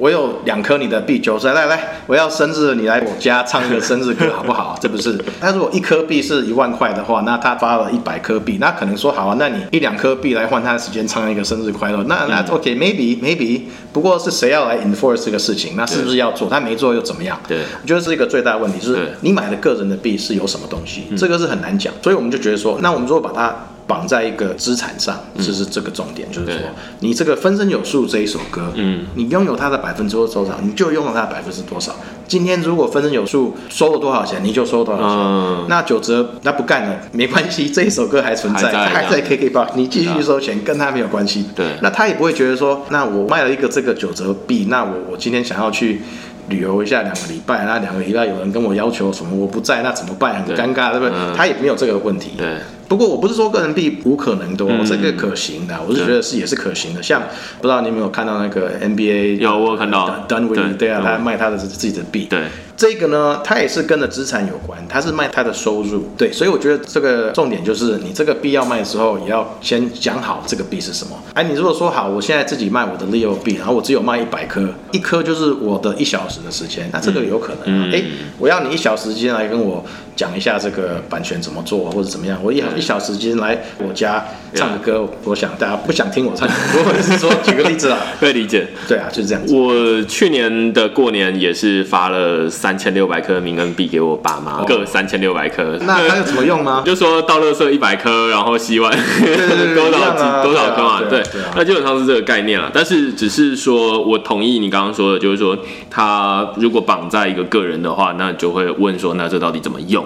[0.00, 4.76] 我有两颗你的币，九十，来来，我要生日，你来我家唱一个生日歌好不好？
[4.80, 5.16] 这不是？
[5.38, 13.60] 他如果一颗币是一万块的话，那他发了一百颗币，那可能说好啊，那你一两颗币来换他的时间唱一个生日快乐，那那 OK，maybe、maybe，
[13.92, 15.74] 不过是谁要来 enforce 这个事情？
[15.76, 16.48] 那是不是要做？
[16.48, 17.38] 他没做又怎么样？
[17.46, 23.54] 对我觉得是一个最大的问题，就是你买的个人的币是有什么东西，这个是很难讲，所以我们就觉得说，那我们如果把它
[23.90, 26.60] 绑在一个资产上，这是这个重点，就是说
[27.00, 31.96] 你这个分身有术这一首歌，嗯，你拥有它的百分之多少，你就拥有它的百分之多少。
[32.28, 35.08] 今天如果分身有术收了多少钱，你就收多少钱。
[35.08, 41.46] 嗯那九折那不干了，没关系，这一首歌还存在，还在它还在 KKBox，你继续收钱，跟他没有关系。
[41.56, 46.00] 对那他也不会觉得说，那我卖了一个这个九折币，那我我今天想要去。
[46.48, 50.42] 旅游一下两个礼拜，那两个礼拜有人跟我要求什么我不在，那怎么办？
[50.42, 51.14] 很尴尬，对不对？
[51.14, 52.32] 嗯他也没有这个问题。
[52.36, 52.56] 对，
[52.90, 57.00] 不过我不是说个人币无可能多，嗯这个可行的，我是觉得是也是可行的。
[57.00, 57.22] 像
[57.60, 62.40] 不知道你有没有看到那个 NBA 有我有看到 Dun- Dunwoody 对啊，对他卖他的自己的币，对，
[62.76, 66.08] 这个呢，他也是跟着资产有关，他是卖他的收入。
[66.18, 71.16] 对，所以我觉得这个重点就是，你这个币要卖的时候，也要先讲好这个币是什么。
[71.34, 77.88] 哎，你如果说好，我现在自己卖我的 Leo 币，然后我只有卖一百颗，一颗就是我的一小时的时间，那这个有可能、啊。
[77.88, 78.02] 嗯哎、
[78.36, 79.84] 我要你一小时间来跟我
[80.16, 82.36] 讲一下这个版权怎么做，或者怎么样。
[82.42, 84.24] 我一一小时间来我家
[84.54, 88.66] 唱个歌，我想大家不想听我唱歌，或者是说举个例子啊， 可以理解。
[88.88, 89.54] 对啊，就是这样子。
[89.54, 95.78] 我去年的过年也是发了三千六百颗冥恩币给我爸妈，哦各三千六百颗。
[95.82, 96.82] 那它有什么用吗？
[96.86, 101.02] 就说到垃圾一百颗，然后希望对对 多少多少颗嘛？
[101.10, 101.22] 对
[101.54, 102.70] 那基本上是这个概念了。
[102.72, 105.58] 但是只是说我同意你刚刚说的，就是说
[105.90, 110.04] 他如果绑在一个个人的话，那就会问说，那这到底怎么用？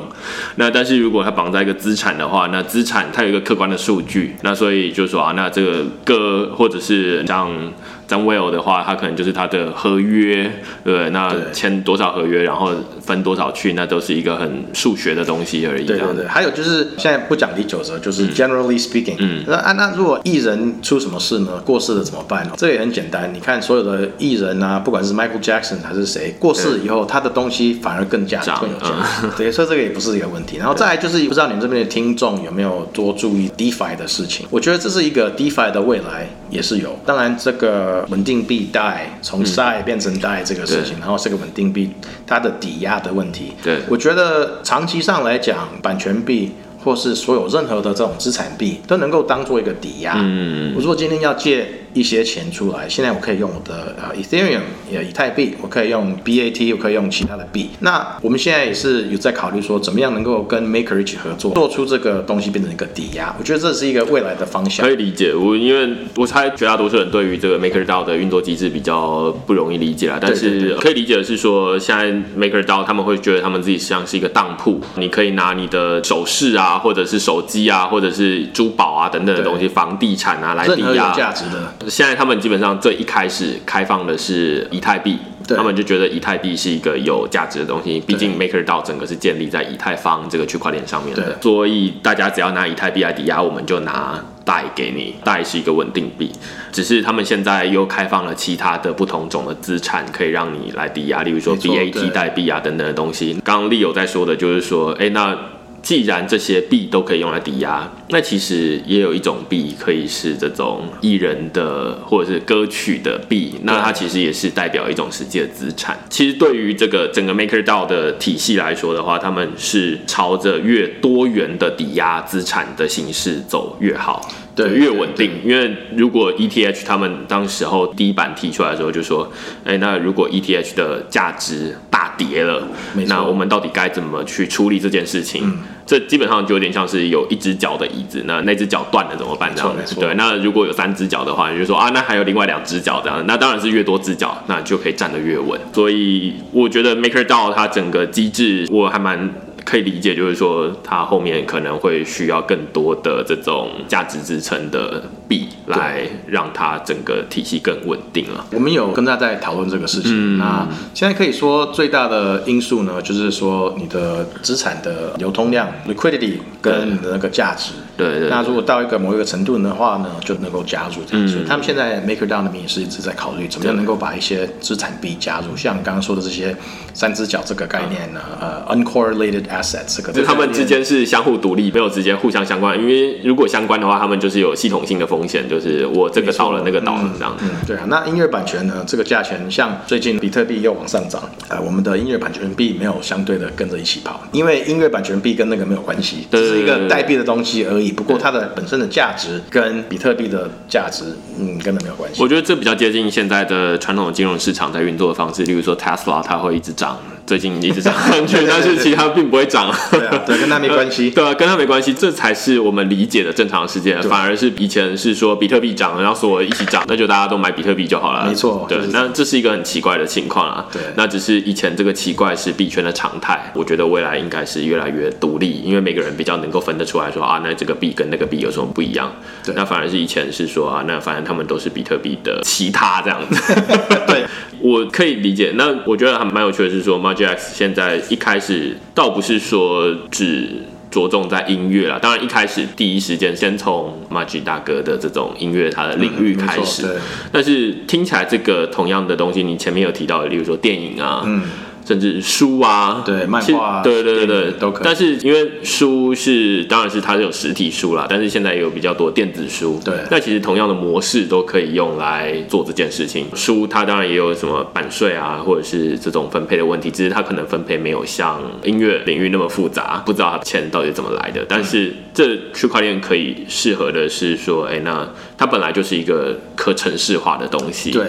[0.56, 7.72] 那但是如果他绑在一个资产的话，那资产它有一个客观的数据，那所以就说啊，那这个个或者是像。
[8.07, 10.44] 张 Will 的话，他可能就是他的合约，
[10.84, 11.11] 对不对？
[11.11, 15.84] 那签多少合约，然后分多少去，那都是一个很数学的东西而已。
[15.84, 21.62] 对对对，还有就是现在不讲第九折，就是 generally speaking，嗯，那啊那如果艺人出什么事呢？
[21.64, 22.48] 过世了怎么办？
[22.57, 28.88] 这个也很简单，你看所有的艺人啊，不管是 Michael Jackson 还是谁，过世以后，他的东西反而更价涨更有价
[29.20, 30.57] 值， 对，所以这个也不是一个问题。
[30.57, 34.46] 然后再来就是不知道你们这边的听众有没有多注意 DeFi 的事情？
[34.50, 36.98] 我觉得这是一个 DeFi 的未来，也是有。
[37.05, 41.90] 当然这个稳定币贷从 SI 变成贷这个事情，然后这个稳定币
[42.26, 43.80] 它的抵押的问题，对。
[43.88, 46.53] 我觉得长期上来讲，版权币
[46.85, 50.14] 或是所有任何的这种资产币都能够当做一个抵押。
[50.18, 54.61] 嗯，我如果今天要借一些钱出来，现在我可以用我的呃 Ethereum
[54.91, 57.70] 也以太币，我可以用 BAT，我可以用其他的币。
[57.80, 63.35] 那我们现在也是有在考虑说，怎么样能够跟 Maker 一起合作，做出这个东西变成一个抵押。
[63.39, 64.93] 我觉得这是一个未来的方向可。
[64.93, 65.35] 以理解。
[65.35, 81.12] 我因为我猜绝大多数人对于这个 MakerDAO 的运作机制比较不容易理解啦，但是可以理解的是说，现在 MakerDAO 他们会觉得他们自己像是一个当铺，你可以拿你的首饰啊，或者是手机啊，或者是珠宝啊等等的东西，房地产啊来抵押。
[81.14, 85.18] 价值的，现在他们基本上最一开始开放的是以太币，
[85.48, 96.32] 他们就觉得以太币是一个有价值的东西，毕竟 MakerDAO 整个是建立在以太坊这个区块链上面的，所以大家只要拿以太币来抵押，我们就拿贷给你，贷是一个稳定币，
[96.72, 103.40] 只是他们现在又开放了其他的不同种的资产，可以让你来抵押，例如说 BAT 代币啊等等的东西。
[103.44, 105.38] 刚刚利友在说的就是说，哎，那
[105.85, 115.99] 既然这些币都可以用来抵押，那其实也有一种币可以是这种艺人的或者是歌曲的币，那它其实也是代表一种实际的资产。
[116.09, 124.26] 其实对于这个整个 MakerDAO 的体系来说的话，他们是朝着越多元的抵押资产的形式走越好。
[124.55, 129.30] 对越稳定，因为如果 ETH 他们当时候第一版提出来的时候就说，
[129.64, 132.62] 哎，那如果 ETH 的价值大跌了
[133.07, 135.42] 那我们到底该怎么去处理这件事情？
[135.44, 139.52] 嗯这基本上就有点像是有一只脚的椅子，那那只脚断了怎么办？
[139.55, 145.61] 这样对，那如果有三只脚的话，你就说啊，那还有另外两只脚这样，那当然是越多只脚，那就可以站得越稳。
[145.74, 149.30] 所以我觉得 MakerDAO 它整个机制我还蛮。
[149.64, 158.44] 可以理解，就是说它后面可能会需要更多的这种价值支撑的币，来让它整个体系更稳定了。
[158.52, 160.36] 我们有跟大家在讨论这个事情。
[160.36, 167.72] 嗯那现在可以说最大的因素呢，就是说你的资产的流通量 （liquidity） 跟你的那个价值。
[167.96, 171.24] 对对那如果到一个某一个程度的话呢，就能够加入这样。
[171.24, 176.54] 嗯所以他们现在 MakerDAO 那边也是一直在考虑怎么样能够把一些资产币加入，像刚刚说的这些
[176.92, 180.12] 三只脚这个概念呢，呃，uncorrelated assets 这个。
[180.12, 182.76] 就他们之间是相互独立，没有直接互相相关。
[182.78, 187.36] 因为如果相关的话，他们就是有系统性的风险，就是我这个倒了，那个倒了这样。
[187.42, 188.84] 嗯，对啊，那音乐版权呢？
[188.86, 197.92] 这个价钱像最近比特币又往上涨，呃，我们的音乐版权币没有相对的跟着一起跑，因为音乐版权币跟那个没有关系，只是一个代币的东西而已。
[197.92, 201.04] 不过它的本身的价值跟比特币的价值，
[201.38, 202.22] 嗯，根本没有关系。
[202.22, 209.74] 我觉得这比较接近现在的传统的金融市场在运作的方式，例如说 Tesla 它会一直涨，最近一直涨上去， 但是其他并不会涨。
[209.90, 211.10] 对啊，对，跟它没关系。
[211.14, 214.00] 对啊，跟它没关系，这才是我们理解的正常事件。
[214.02, 218.26] 反而是以前是说比特币涨，然后所有一起涨，那就大家都买比特币就好了。
[218.26, 220.66] 没错对就是，那这是一个很奇怪的情况啊。
[220.72, 229.10] 对那只是以前这个奇怪是币圈的常态，我觉得未来应该是越来越独立，因为每个人比较能够分得出来说啊，那这个币跟那个币有什么不一样。
[229.44, 233.54] 对那反而是以前是说啊，那反正他们都是比特币的其他这样子。
[234.06, 234.24] 对，
[234.64, 235.52] 我可以理解。
[235.56, 240.48] 那我觉得还蛮有趣的是说 m a g i x 现在一开始倒不是说只
[240.90, 241.98] 着重在音乐啦。
[242.00, 246.86] 当然一开始第一时间先从 Maggi 大哥的这种音乐他的领域开始，
[247.30, 251.42] 但是听起来这个同样的东西，你前面有提到的，例如说电影啊，嗯，
[251.85, 259.80] 甚至书啊，对漫画对对对对都可以但是因为书是，当然是它是有实体书啦，但是现在也有比较多电子书。
[259.85, 263.26] 对那其实同样的模式都可以用来做这件事情。
[263.35, 271.45] 书它当然也有什么版税啊，或者是这种分配的问题，只是它可能分配没有像音乐领域那么复杂，不知道它钱到底怎么来的。
[271.49, 275.07] 但是这区块链可以适合的是说，哎，那
[275.37, 277.91] 它本来就是一个可程式化的东西。
[277.91, 278.07] 对，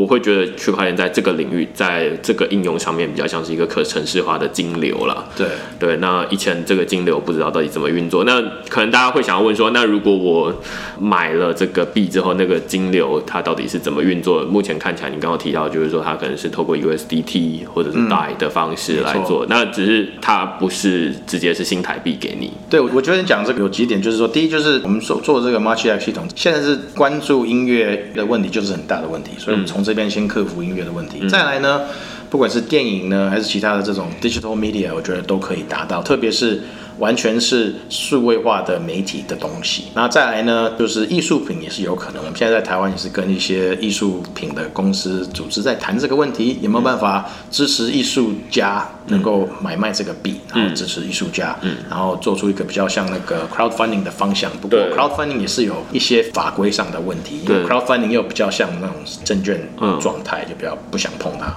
[0.00, 5.28] 我会觉得区块链在这个领域，在这个应用上面比较像是一个可城市化的金流了。
[5.36, 5.46] 对，
[5.78, 8.40] 对，那以前这个金流不知道到底怎么运作，那
[8.70, 10.54] 可能大家会想要问说，那如果我
[10.98, 14.42] 买了这个币之后，那个金流它到底是怎么运作？
[14.44, 22.50] 目前看起来，你刚刚提到就是说，它可能是透过 USDT 或者是 DAI 的方式来做，那只是它不是直接是新台币给你。
[22.70, 31.28] 对，我我觉得你讲这个有几点，就是说，第一就是我们所做的这个 March X 系统，现在是关注音乐的问题，就是很大的问题，所以我们从这边先克服音乐的问题。
[31.28, 31.82] 再来呢，
[32.30, 36.62] 不管是电影呢，还是其他的这种 digital media，我觉得都可以达到，特别是。
[37.02, 42.22] 完全是数位化的媒体的东西，那再来呢，就是艺术品也是有可能。
[42.22, 51.58] 我们现在在台湾也是跟一些艺术品的公司组织在谈这个问题，有没有办法支持艺术家能够买卖这个币，然后支持艺术家，
[51.90, 54.48] 然后做出一个比较像那个 crowdfunding 的方向。
[54.60, 58.94] 不过 crowdfunding 也是有一些法规上的问题，因为 crowdfunding 又比较像那种
[59.24, 61.52] 证券嗯状态，就比较不想碰它。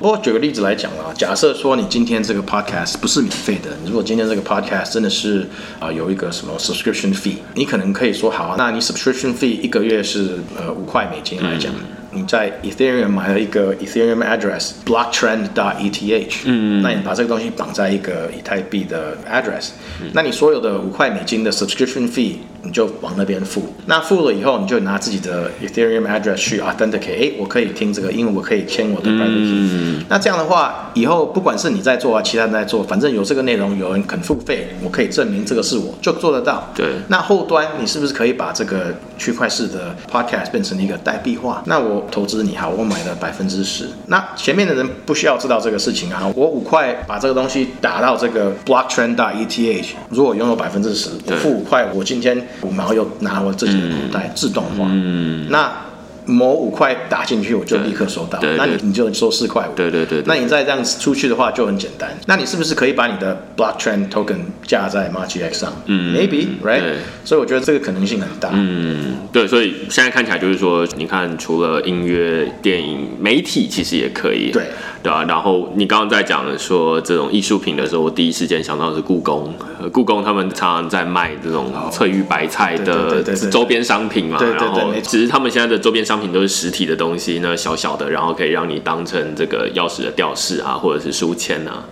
[0.00, 5.46] 不过举个例子来讲啊，假设说你今天这个 podcast 不是免费的，你如果今天这个 podcast 真的是
[5.78, 11.72] 啊、有一个什么 subscription fee，你可能可以说好啊，那你 subscription fee 一个月是呃五块美金来讲。
[12.10, 19.72] 你在 Ethereum 买了一个 Ethereum address blocktrend dot ETH，嗯，那你把这个东西绑在一个以太币的 address，、
[20.14, 23.74] 那你所有的五块美金的 subscription fee 你就往那边付。
[23.86, 30.04] 那付了以后，你就拿自己的 Ethereum address 去 authenticate，哎，我可以听这个，因为我可以签我的 private key。
[30.08, 36.68] 那这样的话，以后不管是你在做啊，其他人在做，反正有这个内容，有人肯付费，我可以证明这个是我，就做得到。
[36.74, 41.62] 对那后端你是不是可以把这个区块式的 podcast 变成一个代币化？
[41.66, 54.86] 那我投资你好，我买了百分之十，那前面的人不需要知道这个事情啊，我五块把这个东西打到这个 blockchain.eth，如果拥有百分之十，我付五块，我今天五毛又拿我自己的口袋，自动化。
[54.90, 55.87] 嗯，那。
[56.28, 58.38] 某五块打进去，我就立刻收到。
[58.56, 59.74] 那你你就收四块五。
[59.74, 62.16] 对对对对那你再这样出去的话，就很简单。
[62.26, 65.72] 那你是不是可以把你的 blockchain token 架在 MarchX 上？
[65.86, 66.82] 嗯，maybe right。
[67.24, 68.50] 所以我觉得这个可能性很大。
[68.52, 74.64] 嗯，对，所以现在看起来就是说，你看除了音乐、电影、媒体，其实也可以，对
[75.02, 75.24] 对啊。
[75.26, 91.84] 然后你刚刚在讲说这种艺术品的时候，我第一时间想到的是故宫，呃故宫他们常常在卖这种翠玉白菜的周边商品嘛，对对对然后没错只是他们现在的周边商品都是实体的东西，那小小的，然后可以让你当成这个钥匙的吊饰啊，或者是书签啊，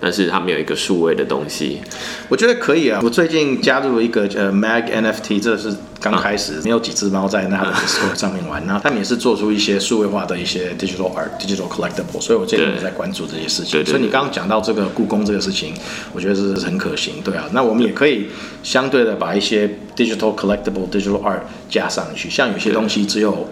[0.00, 1.80] 但是它没有一个数位的东西，
[2.28, 3.00] 我觉得可以啊。
[3.02, 13.72] 我最近加入了一个呃 Mag NFT，这是刚开始，没有几只猫在那的 Discord 上面玩，然后他们也是做出一些数位化的一些 digital art、digital collectible，所以我最近对也在关注这些事情。
[13.72, 15.74] 对对对所以你刚刚讲到这个故宫这个事情，
[16.12, 17.48] 我觉得是很可行，对啊。
[17.52, 18.28] 那我们也可以
[18.62, 23.46] 相对的把一些 digital collectible、digital art 加上去，像有些东西只有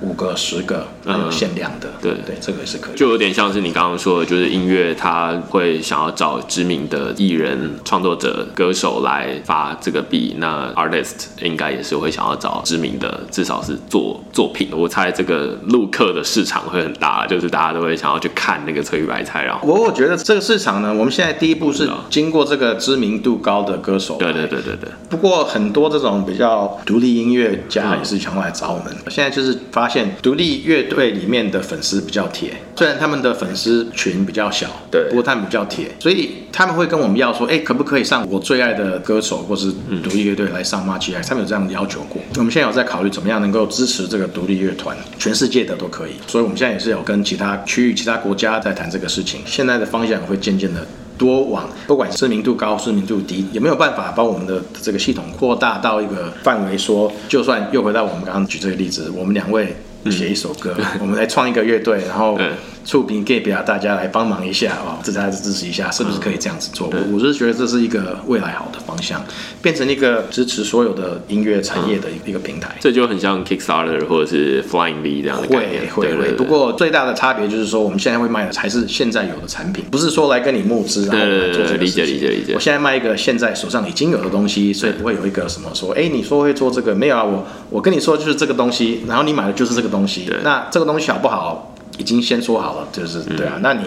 [0.00, 2.96] 五个、十个，还有限量的，对对，这个也是可以。
[2.96, 14.68] 就有点像是你刚刚说的，就是音乐，他会想要找知名的艺人、创作者、歌手来发这个币，那 artist 应该也是会想要找知名的，至少是做作品。
[14.72, 28.94] 我猜这个录客的市场会很大，就是大家都会想要去看那个翠玉白菜，然后我我觉得这个市场呢，我们现在第一步是经过这个知名度高的歌手，对对对对对，不过很多这种比较独立音乐家也是想来找我们。
[29.08, 39.72] 现在就是发现独立乐队里面的粉丝比较铁，虽然他们的粉丝群比较小，对不过他们比较铁，所以他们会跟我们要说，哎，可不可以上我最爱的歌手或是
[40.02, 41.28] 独立乐队来上 March X？
[41.28, 42.20] 他们有这样要求过。
[42.36, 46.12] 我们现在有在考虑怎么样能够支持这个独立乐团，全世界的都可以。
[46.26, 49.40] 所以我们现在也是有跟其他区域、其他国家在谈这个事情。
[49.46, 50.86] 现在的方向会渐渐的
[51.18, 59.76] 多网不管知名度高、知名度低，有没有办法把我们的这个系统扩大到一个范围说，就算又回到我们刚刚举这个例子，我们两位
[60.10, 62.50] 写一首歌， 我们来创一个乐队，然后对
[62.86, 66.88] 触屏给不要大家来帮忙一下哦，这大家支持一下，是不是可以这样子做？
[66.88, 69.20] 我我是觉得这是一个未来好的方向，
[69.60, 72.76] 变成一个支持所有的音乐产业的一个平台。
[72.80, 75.88] 这就很像 Kickstarter 或者是 Flying V 这样的概念。
[75.92, 76.32] 会会会。
[76.34, 82.54] 不过最大的差别就是说，我们现在会卖的还是现在有的产品，不是说来跟你募资然后来做这个理解理解理解。
[82.54, 87.24] 我现在卖一个现在手上已经有的东西，所以不会有一个什么说，哎，你说会做这个没有啊？
[87.24, 90.30] 我我跟你说就是这个东西，然后你买的就是这个东西。
[90.44, 91.72] 那这个东西好不好？
[91.98, 93.58] 已经先说好了，就是对啊。
[93.62, 93.82] 那你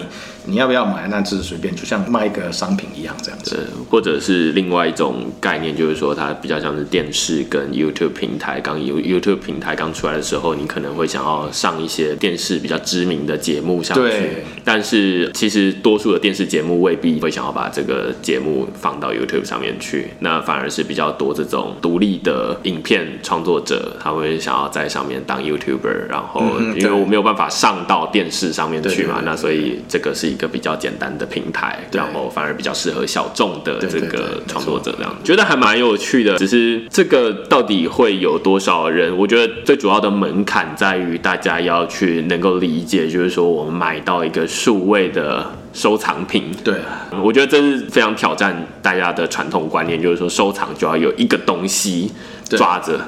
[0.46, 1.06] 你要不要买？
[1.08, 3.68] 那只是随便，就像卖一个商品一样这样子。
[3.88, 8.60] 或者是另外一种概念，就是说它比较像是电视跟 YouTube 平台。
[8.60, 14.44] 刚 You YouTube 平台刚出来的时候，你可能会想要上一些电视比较知名的节目上去。
[14.64, 20.10] 但是其实多数的电视节目未必会想要把这个节目放到 YouTube 上面去。
[20.20, 26.08] 那反而是比较多这种独立的影片创作者，他会想要在上面当 YouTuber。
[26.08, 26.42] 然后
[26.76, 27.99] 因为我没有办法上到。
[28.00, 36.36] 到电视上面去嘛，那所以这个是一个比较简单的平台，然后反而比较适合小众的这个创作者这样，觉得还蛮有趣的。
[36.38, 39.16] 只是这个到底会有多少人？
[39.16, 46.74] 我觉得最主要的门槛在于大家要去能够理解，就是说我们买到一个数位的收藏品，对，
[47.22, 52.10] 我觉得这是非常挑战大家的传统观念，就是说收藏就要有一个东西
[52.44, 52.98] 抓着，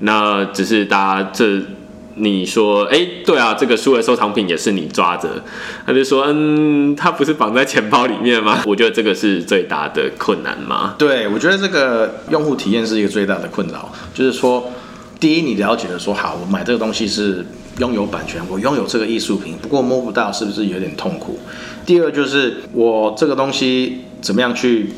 [0.00, 1.62] 那只是大家这。
[2.16, 5.28] 你说，哎，对啊，这个书的收藏品也是你抓着，
[5.84, 8.62] 他就说，嗯，它不是绑在钱包里面吗？
[8.66, 10.94] 我觉得这个是最大的困难吗？
[10.96, 14.70] 对，我觉得这个用户体验是一个最大的困扰，就是说，
[15.18, 17.44] 第一，你了解了说，好，我买这个东西是
[17.78, 21.36] 拥有版权，我拥有这个艺术品，不过摸不到，是不是有点痛苦？
[21.84, 24.90] 第二，就是我这个东西怎么样去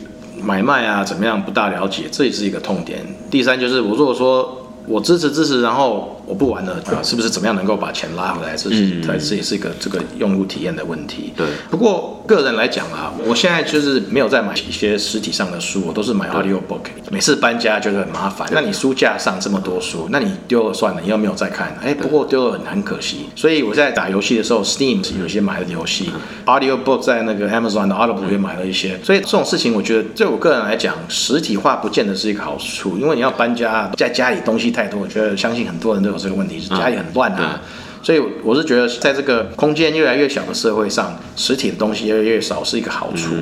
[0.42, 1.02] 买卖啊？
[1.02, 3.02] 怎么样不大了解，这也是一个痛点。
[3.30, 6.12] 第三，就是我如果说我支持支持，然后。
[6.26, 7.02] 我不玩了啊！
[7.02, 8.56] 是不是怎么样能够把钱拉回来？
[8.56, 11.32] 这是它这也是一个这个用户体验的问题。
[11.36, 11.46] 对。
[11.70, 16.80] 不过个人来讲啊，我现在就是没有再买一些实体上的书，我都是买 audio book。
[17.10, 18.48] 每次搬家觉得很麻烦。
[18.52, 21.78] 那你书架上这么多书，那你丢了算了，你又没有再看。
[21.82, 23.28] 哎，不过丢了很很可惜。
[23.36, 26.10] 所以我在打游戏的时候，Steam 有些买了游戏
[26.46, 28.98] ，audio book 在那个 Amazon 的 Audible 也买了一些。
[29.04, 37.60] 所以这种事情，我觉得对我个人来讲，实体化不见得是一个好处，因为你要搬家，在家里东西太多，我觉得相信很多人都有这个问题，是家里很乱啊。
[38.02, 43.34] 所以我是觉得，在这个空间越来越小的社会上，实体的东西越来越少是一个好处。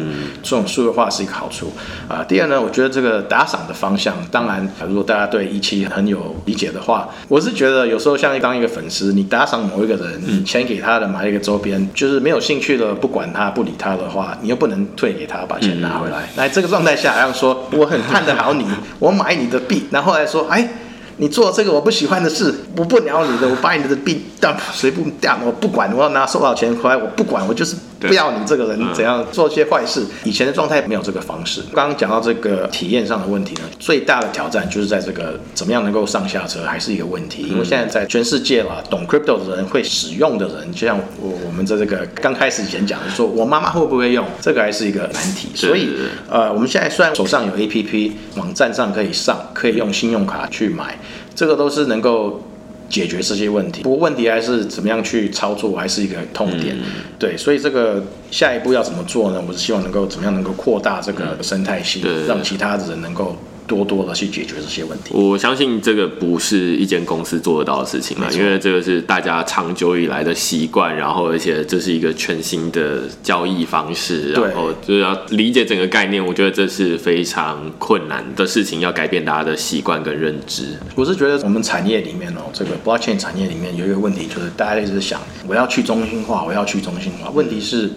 [0.43, 1.71] 这种数字化是一个好处
[2.09, 2.25] 啊。
[2.27, 16.31] 第二呢，我觉得这个打赏的方向，当然，如果大家对一期很有理解的话，我是觉得有时候像当一个粉丝，你打赏某一个人，钱给他的买一个周边，就是没有兴趣的，不管他不理他的话，你又不能退给他，把钱拿回来。
[16.37, 18.65] 那这个状态下，好像说我很看得好你，
[18.99, 20.67] 我买你的币，然后来说，哎。
[21.17, 30.05] 你做这个我不喜欢的事，我不鸟你的，我把你的币 dump 随便 dump，我不管，我要拿收到钱回来，我不管，我就是不要你这个人怎样做些坏事。
[30.25, 31.63] 以前的状态没有这个方式。
[31.73, 37.43] 刚刚讲到这个体验上的问题呢，最大的挑战就是在这个怎么样能够上下车还是一个问题。
[37.49, 45.51] 因为现在在全世界啦，懂 crypto 的人会使用的人，就像我我们在这个刚开始以前讲的，说我妈妈会不会用，这个还是一个难题。
[45.55, 45.89] 所以
[46.29, 50.99] 呃，我们现在虽然手上有 APP，网站上可以上，可以用信用卡去买。
[51.35, 52.43] 这个都是能够
[52.89, 56.77] 解决这些问题，不过问题还是怎么样去操作，还是一个痛点。
[57.19, 59.43] 对，所以这个下一步要怎么做呢？
[59.47, 63.37] 我是希望能够怎么样能够扩大这个生态系，让其他的人能够。
[63.67, 80.77] 多多的去解决这些问题，我相信这个不是一间公司做得到的事情嘛，因为这个是大家长久以来的习惯，然后而且这是一个全新的交易方式，然后就是要理解整个概念，我觉得这是非常困难的事情，要改变大家的习惯跟认知。
[80.95, 87.91] 我是觉得我们产业里面哦，这个 blockchain 产业里面有一个问题，就是大家一直想我要去中心化，我要去中心化，问题是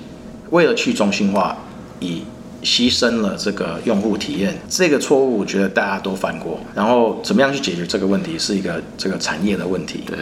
[0.52, 1.58] 为了去中心化
[2.00, 2.22] 以。
[2.68, 6.60] 牺牲了这个用户体验，这个错误我觉得大家都犯过。
[6.76, 10.02] 然后怎么样去解决这个问题，是一个这个产业的问题。
[10.06, 10.18] 对，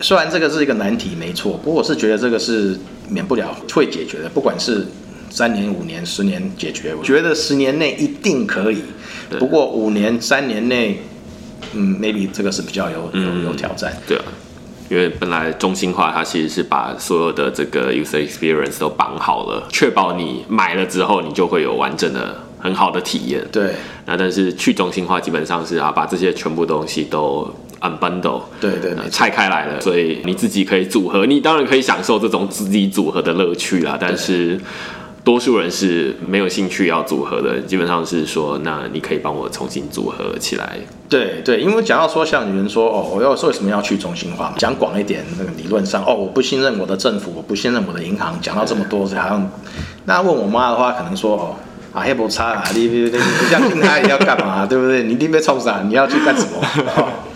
[0.00, 2.78] 虽然这个是一个难题，没错，不过我是觉得这个是
[3.10, 4.28] 免不了会解决的。
[4.30, 4.86] 不管是
[5.28, 8.78] 三年、五年、十年解决，我觉得十年内一定可以。
[9.38, 11.02] 不过五年、三年内，
[11.74, 13.92] 嗯，maybe 这个是比较有有有挑战。
[14.08, 14.24] 对啊。
[14.92, 23.42] 因为本来中心化，它其实是把所有的这个 user experience 都绑好了，确保你买了之后，你就会有完整的、很好的体验。
[23.50, 23.70] 对。
[24.04, 33.96] 那但是去中心化基本上是啊，把这些全部东西都 unbundle，对对，拆开来了，所以你自己可以组合，你当然可以享受这种自己组合的乐趣啦。
[33.98, 34.60] 但是
[35.24, 40.78] 多数人是没有兴趣要组合的，基本上是说，那你可以帮我重新组合起来。
[41.08, 44.54] 对对，因为讲到说，像有人说哦，我要说为什么要去中心化嘛？
[44.58, 49.50] 讲广一点，那个理论上哦，我不信任我的政府，我不信任我的银行，讲到这么多，好像
[50.06, 51.56] 那问我妈的话，可能说哦。
[51.94, 52.64] 啊，还不差啊！
[52.74, 54.64] 你你你你相信他，你要干嘛？
[54.64, 55.02] 对不对？
[55.02, 55.82] 你一定被冲啥？
[55.82, 56.52] 你要去干什么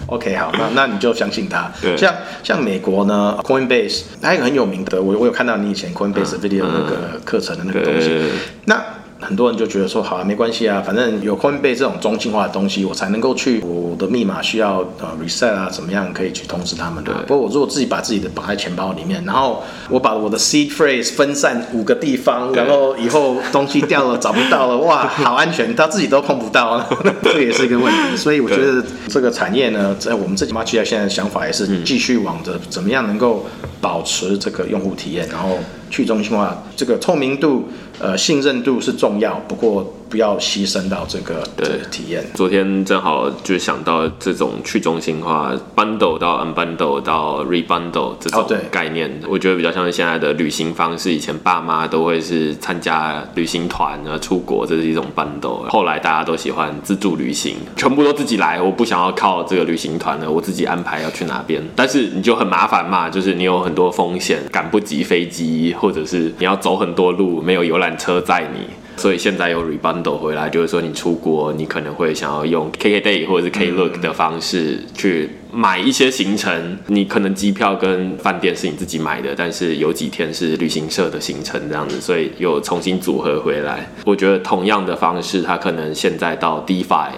[0.07, 1.71] ？OK，好，那那你就相信他。
[1.97, 8.31] 像像美国呢，Coinbase，还有一个很有名的，我我有看到你以前 Coinbase video 那个课程的那个东西。
[8.65, 8.83] 那
[9.19, 17.03] 很多人就觉得说，好啊，没关系啊，反正有 Coinbase 这种中心化的东西，我才能够去我的密码需要呃 reset 啊，怎么样可以去通知他们？
[17.03, 17.15] 对。
[17.27, 26.87] 不过我如果自己把自己的绑在钱包里面，然后我把我的 seed phrase 分散五个地方，然后以后东西掉了找不到了，哇， 好安全，他自己都碰不到，啊
[27.25, 28.17] 这也是一个问题。
[28.17, 33.47] 所以我觉得这个产业呢，在我们自己 m a r k e 现在的想法也是继续往着怎么样能够
[33.81, 35.59] 保持这个用户体验，然后
[35.91, 37.69] 去中心化，这个透明度。
[37.99, 42.25] 呃，信任度是重要，不过不要牺牲到这个的体验。
[42.33, 51.13] 昨天正好就想到这种去中心化，bundle 到 unbundle 到 rebundle 这种概念，我觉得比较像是现在的旅行方式。
[51.13, 55.69] 以前爸妈都会是参加旅行团啊，出国，这是一种 bundle。
[55.69, 61.63] 后来大家都喜欢自助旅行，全部都自己来，我不想要靠这个旅行团了，我自己安排要去哪边。
[61.75, 67.95] 但是你就很麻烦嘛，就是你有很多风险，赶不及飞机，或者是你要走很多路，没有游览。
[67.99, 68.61] 车载你，
[68.97, 76.79] 所以现在有 rebundle 回来，就是说你出国，你可能会想要用 KKday 或者是 Klook 的方式去买一些行程。
[76.87, 83.89] 你可能机票跟饭店是你自己买的，但是有几天是旅行社的行程这样子，所以又重新组合回来。
[84.05, 87.11] 我觉得同样的方式，它可能现在到 DeFi。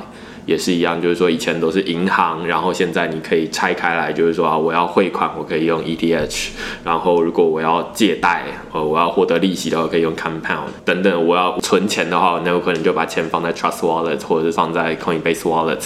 [0.48, 6.48] 也是一样，就是说以前都是银行，然后现在你可以拆开来，就是说啊，我要汇款，我可以用 ETH，
[6.82, 15.84] 然后如果我要借贷，呃，我要获得利息的话，可以用 Compound 等等，我要存钱的话，那有可能就把钱放在 Trust Wallet 或者是放在 Coinbase Wallet。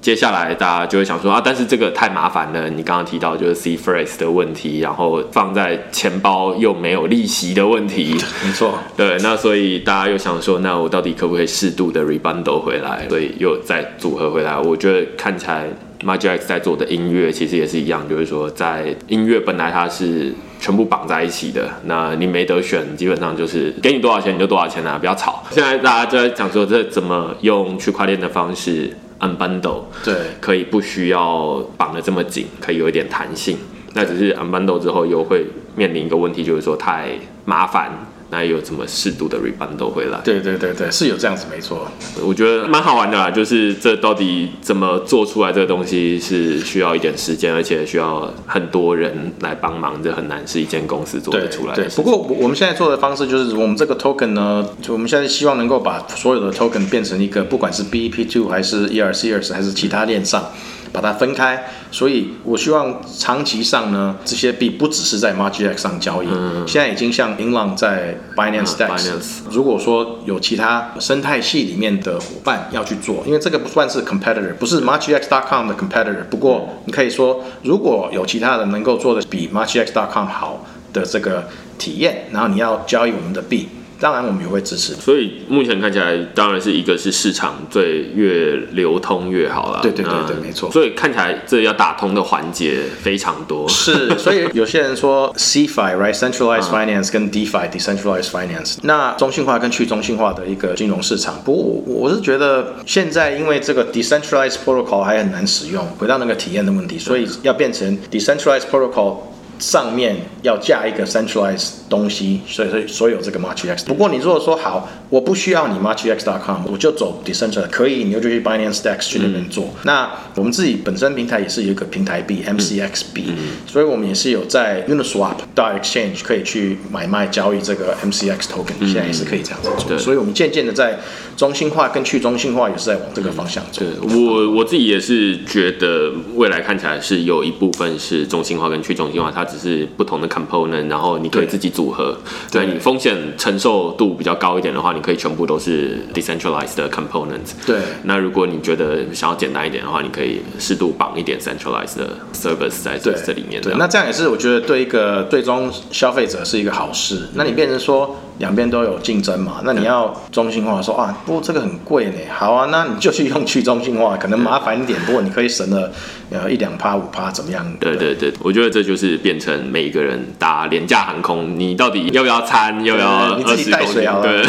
[0.00, 13.06] 接下来大家就会想说啊，但是这个太麻烦了，你刚刚提到就是 C phrase 的问题，然后放在钱包又没有利息的问题，没错，对，那所以大家又想说，那我到底可不可以适度的 rebundle 回来？
[13.08, 13.88] 所以又在。
[14.00, 15.68] 组合回来，我觉得看起来
[16.02, 25.44] Magic X 在做的音乐其实也是一样，就是说在音乐本来它是全部绑在一起的，那你没得选，基本上就是给你多少钱你就多少钱啊，不要吵。
[25.50, 28.90] 现在大家就在讲说这怎么用区块链的方式
[29.20, 33.58] unbundle，对，可以不需要绑得这么紧，可以有一点弹性。
[33.92, 35.44] 那只是 unbundle 之后又会
[35.76, 37.10] 面临一个问题，就是说太
[37.44, 37.90] 麻烦。
[38.30, 40.20] 那有这么适度的 rebound 都回来？
[40.24, 41.86] 对对对对，是有这样子，没错。
[42.24, 51.74] 我觉得蛮好玩的啦，就是这到底怎么做出来这个东西，是需要一点时间，而且需要很多人来帮忙，这很难是一间公司做得出来。
[51.74, 60.50] 对，不过我们现在做的方式就是，我们这个 token 呢，就我们现在希望能够把所有的 token 变成一个，不管是 BEP2 还是 ERC2 还是其他链上。
[60.92, 66.28] 把它分开，所以我希望长期上呢，这些币不只是在 MarketX 上交易，
[66.66, 69.20] 现在已经像英朗在 Binance Dex。
[69.50, 76.24] 如果说有其他生态系里面的伙伴要去做，因为这个不算是 competitor，不是 MarketX.com 的 competitor。
[76.30, 83.68] 不过你可以说，如果有其他人能够做的比 MarketX.com 好的这个体验，然后你要交易我们的币。
[84.00, 84.94] 当然，我们也会支持。
[84.94, 89.80] 所以目前看起来，当然是一个是市场最越流通越好了。
[89.82, 90.70] 对对对对，没错。
[90.70, 93.68] 所以看起来这要打通的环节非常多。
[93.68, 101.38] 是，所以有些人说 CFI right centralized finance 跟 DeFi decentralized finance，那中心化跟去中心化的一个金融市场。
[101.44, 109.18] 不过我我是觉得现在因为这个 decentralized protocol 还很难使用，回到那个体验的问题，所以要变成 decentralized protocol。
[109.60, 113.84] 上面要架一个 centralized 东西，所以所以所有这个 MarketX。
[113.84, 119.68] 不过你如果说好，我不需要你 MarchX.com，我就走 decentralized，可以，你就去 Binance Dex 去那边做。
[119.84, 123.24] 那我们自己本身平台也是有一个平台币 MCXB，
[123.66, 129.98] 所以我们也是有在 Uniswap 到 Exchange 可以去买卖交易这个 MCX token，现在也是可以这样子做。
[129.98, 130.98] 所以我们渐渐的在
[131.36, 133.82] 中心化跟去中心化也是在往这个方向走。
[134.02, 142.16] 我我自己也是觉得未来看起来是有一部分是中心化跟去中心化，它只是不同的 component，然后你可以自己组合。
[142.50, 147.52] 对你风险承受度比较高一点的话，你可以全部都是 decentralized 的 components。
[147.66, 147.78] 对。
[148.04, 153.60] 那如果你觉得想要简单一点的话，你可以适度绑一点 centralized 的 service 在这里面。
[153.60, 153.74] 对。
[153.76, 157.28] 那这样也是我觉得对一个最终消费者是一个好事。
[157.34, 158.16] 那你变成说。
[158.40, 165.92] 两边都有竞争嘛，那你要中心化说啊，不过这个很贵呢，好啊，那你就去用去中心化，可能麻烦一点，不过你可以省了
[166.30, 167.64] 呃一两趴五趴怎么样？
[167.78, 174.46] 对对对，我觉得这就是变成每一个人搭廉价航空，你到底要不要餐，要不要你自己带水好了，对。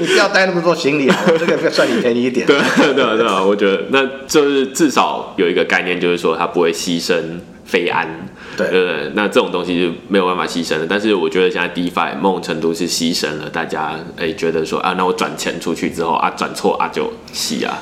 [0.00, 2.46] 你不要带那么多行李啊， 这个算你便宜一点。
[2.46, 2.58] 对
[2.94, 7.14] 对对，我觉得那就是至少有一个概念，就是说它不会牺牲
[7.64, 8.27] 飞安。
[8.58, 10.86] 对对对，那这种东西就没有办法牺牲了。
[10.88, 17.78] 但是我觉得现在 DeFi 某种程度是牺牲了大家，哎，觉得说啊，那我转钱出去之后啊，转错啊就洗啊。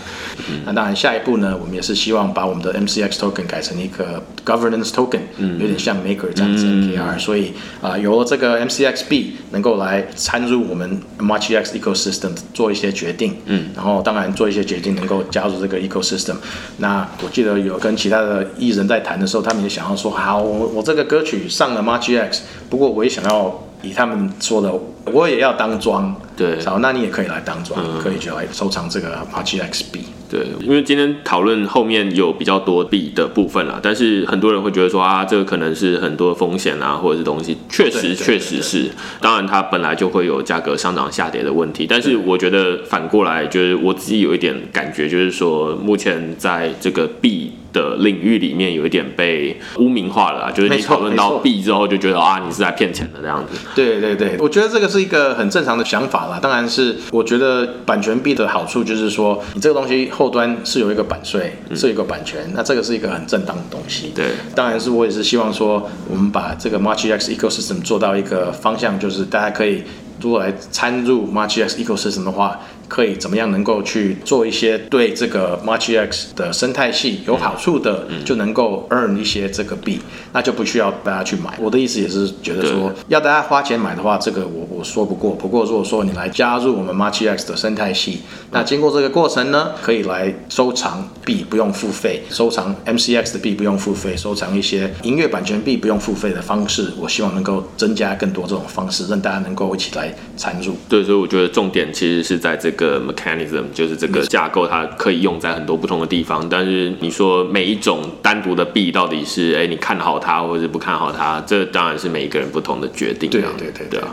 [0.65, 15.79] 那当然，下一步呢，我们也是希望把我们的 MCX token 改成一个 governance token，嗯，有点像 Maker 这样子 MKR，所以啊，有了这个 MCX B 能够来参入我们 MarchX ecosystem 做一些决定，嗯，然后当然做一些决定能够加入这个
[15.81, 16.37] ecosystem。
[16.77, 24.73] 那我记得有跟其他的艺人在谈的时候，他们也想要说，好，我我这个歌曲上了 MarchX，不过我也想要以他们说的，
[25.13, 30.01] 我也要当庄，对，好，那你也可以来当庄，可以就来收藏这个 MarchX B。
[30.29, 38.91] 对，因为今天讨论后面有比较多币的部分啦，但是很多人会觉得说啊，这个可能是很多风险啊，或者是东西，确实确实是，
[39.21, 47.53] 当然它本来就会有价格上涨下跌的问题，但是我觉得反过来，就是我自己有一点感觉，就是说目前在这个币。
[47.77, 53.59] 的领域里面有一点被污名化了，就是你讨论到币之后就觉得啊，你是来骗钱的这样子。
[53.75, 56.39] 对对对，我觉得这个是一个很正常的想法啦。
[56.41, 64.13] 当然是，我觉得版权币的好处就是说，你这个东西后端是有一个版税，是一个版权，那这个是一个很正当的东西。
[64.15, 69.83] 对，当然是我也是希望说，我们把这个 MarchX ecosystem 做到一个方向，就是大家可以
[70.21, 72.59] 如果来参入 MarchX ecosystem 的话。
[72.89, 79.99] 可以怎么样能够去做一些对这个 MarchX 的生态系有好处的，就能够 earn 一些这个币，
[80.33, 81.59] 那就不需要大家去买。
[81.59, 85.33] 我的意思也是觉得说，要大家花钱买的话，这个我我说不过。
[85.33, 88.21] 不过如果说你来加入我们 MarchX 的生态系，
[88.53, 100.77] 那经过这个过程呢，可以来收藏币不用付费，收藏 MCX 的币不用付费，收藏一些音乐版权币不用付费的方式，我希望能够增加更多这种方式，让大家能够一起来参入。
[100.89, 102.71] 对，所以我觉得重点其实是在这。
[102.71, 106.47] 个 mechanism 就是这个架构，它可以用在很多不同的地方。
[106.49, 113.31] 但是你说每一种单独的币到底是哎，你看好它或者不看好它，这当然是每一个人不同的决定。
[113.31, 114.09] 对对对对啊。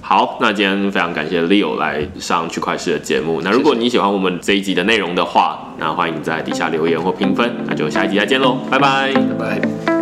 [0.00, 3.42] 好，那今天非常感谢 Leo 来上区块市的节目。
[3.44, 7.54] 那如果你喜欢我们这一集的内容的话，那欢迎在底下留言或评分。
[7.66, 9.97] 那就下一集再见喽，拜拜，拜拜。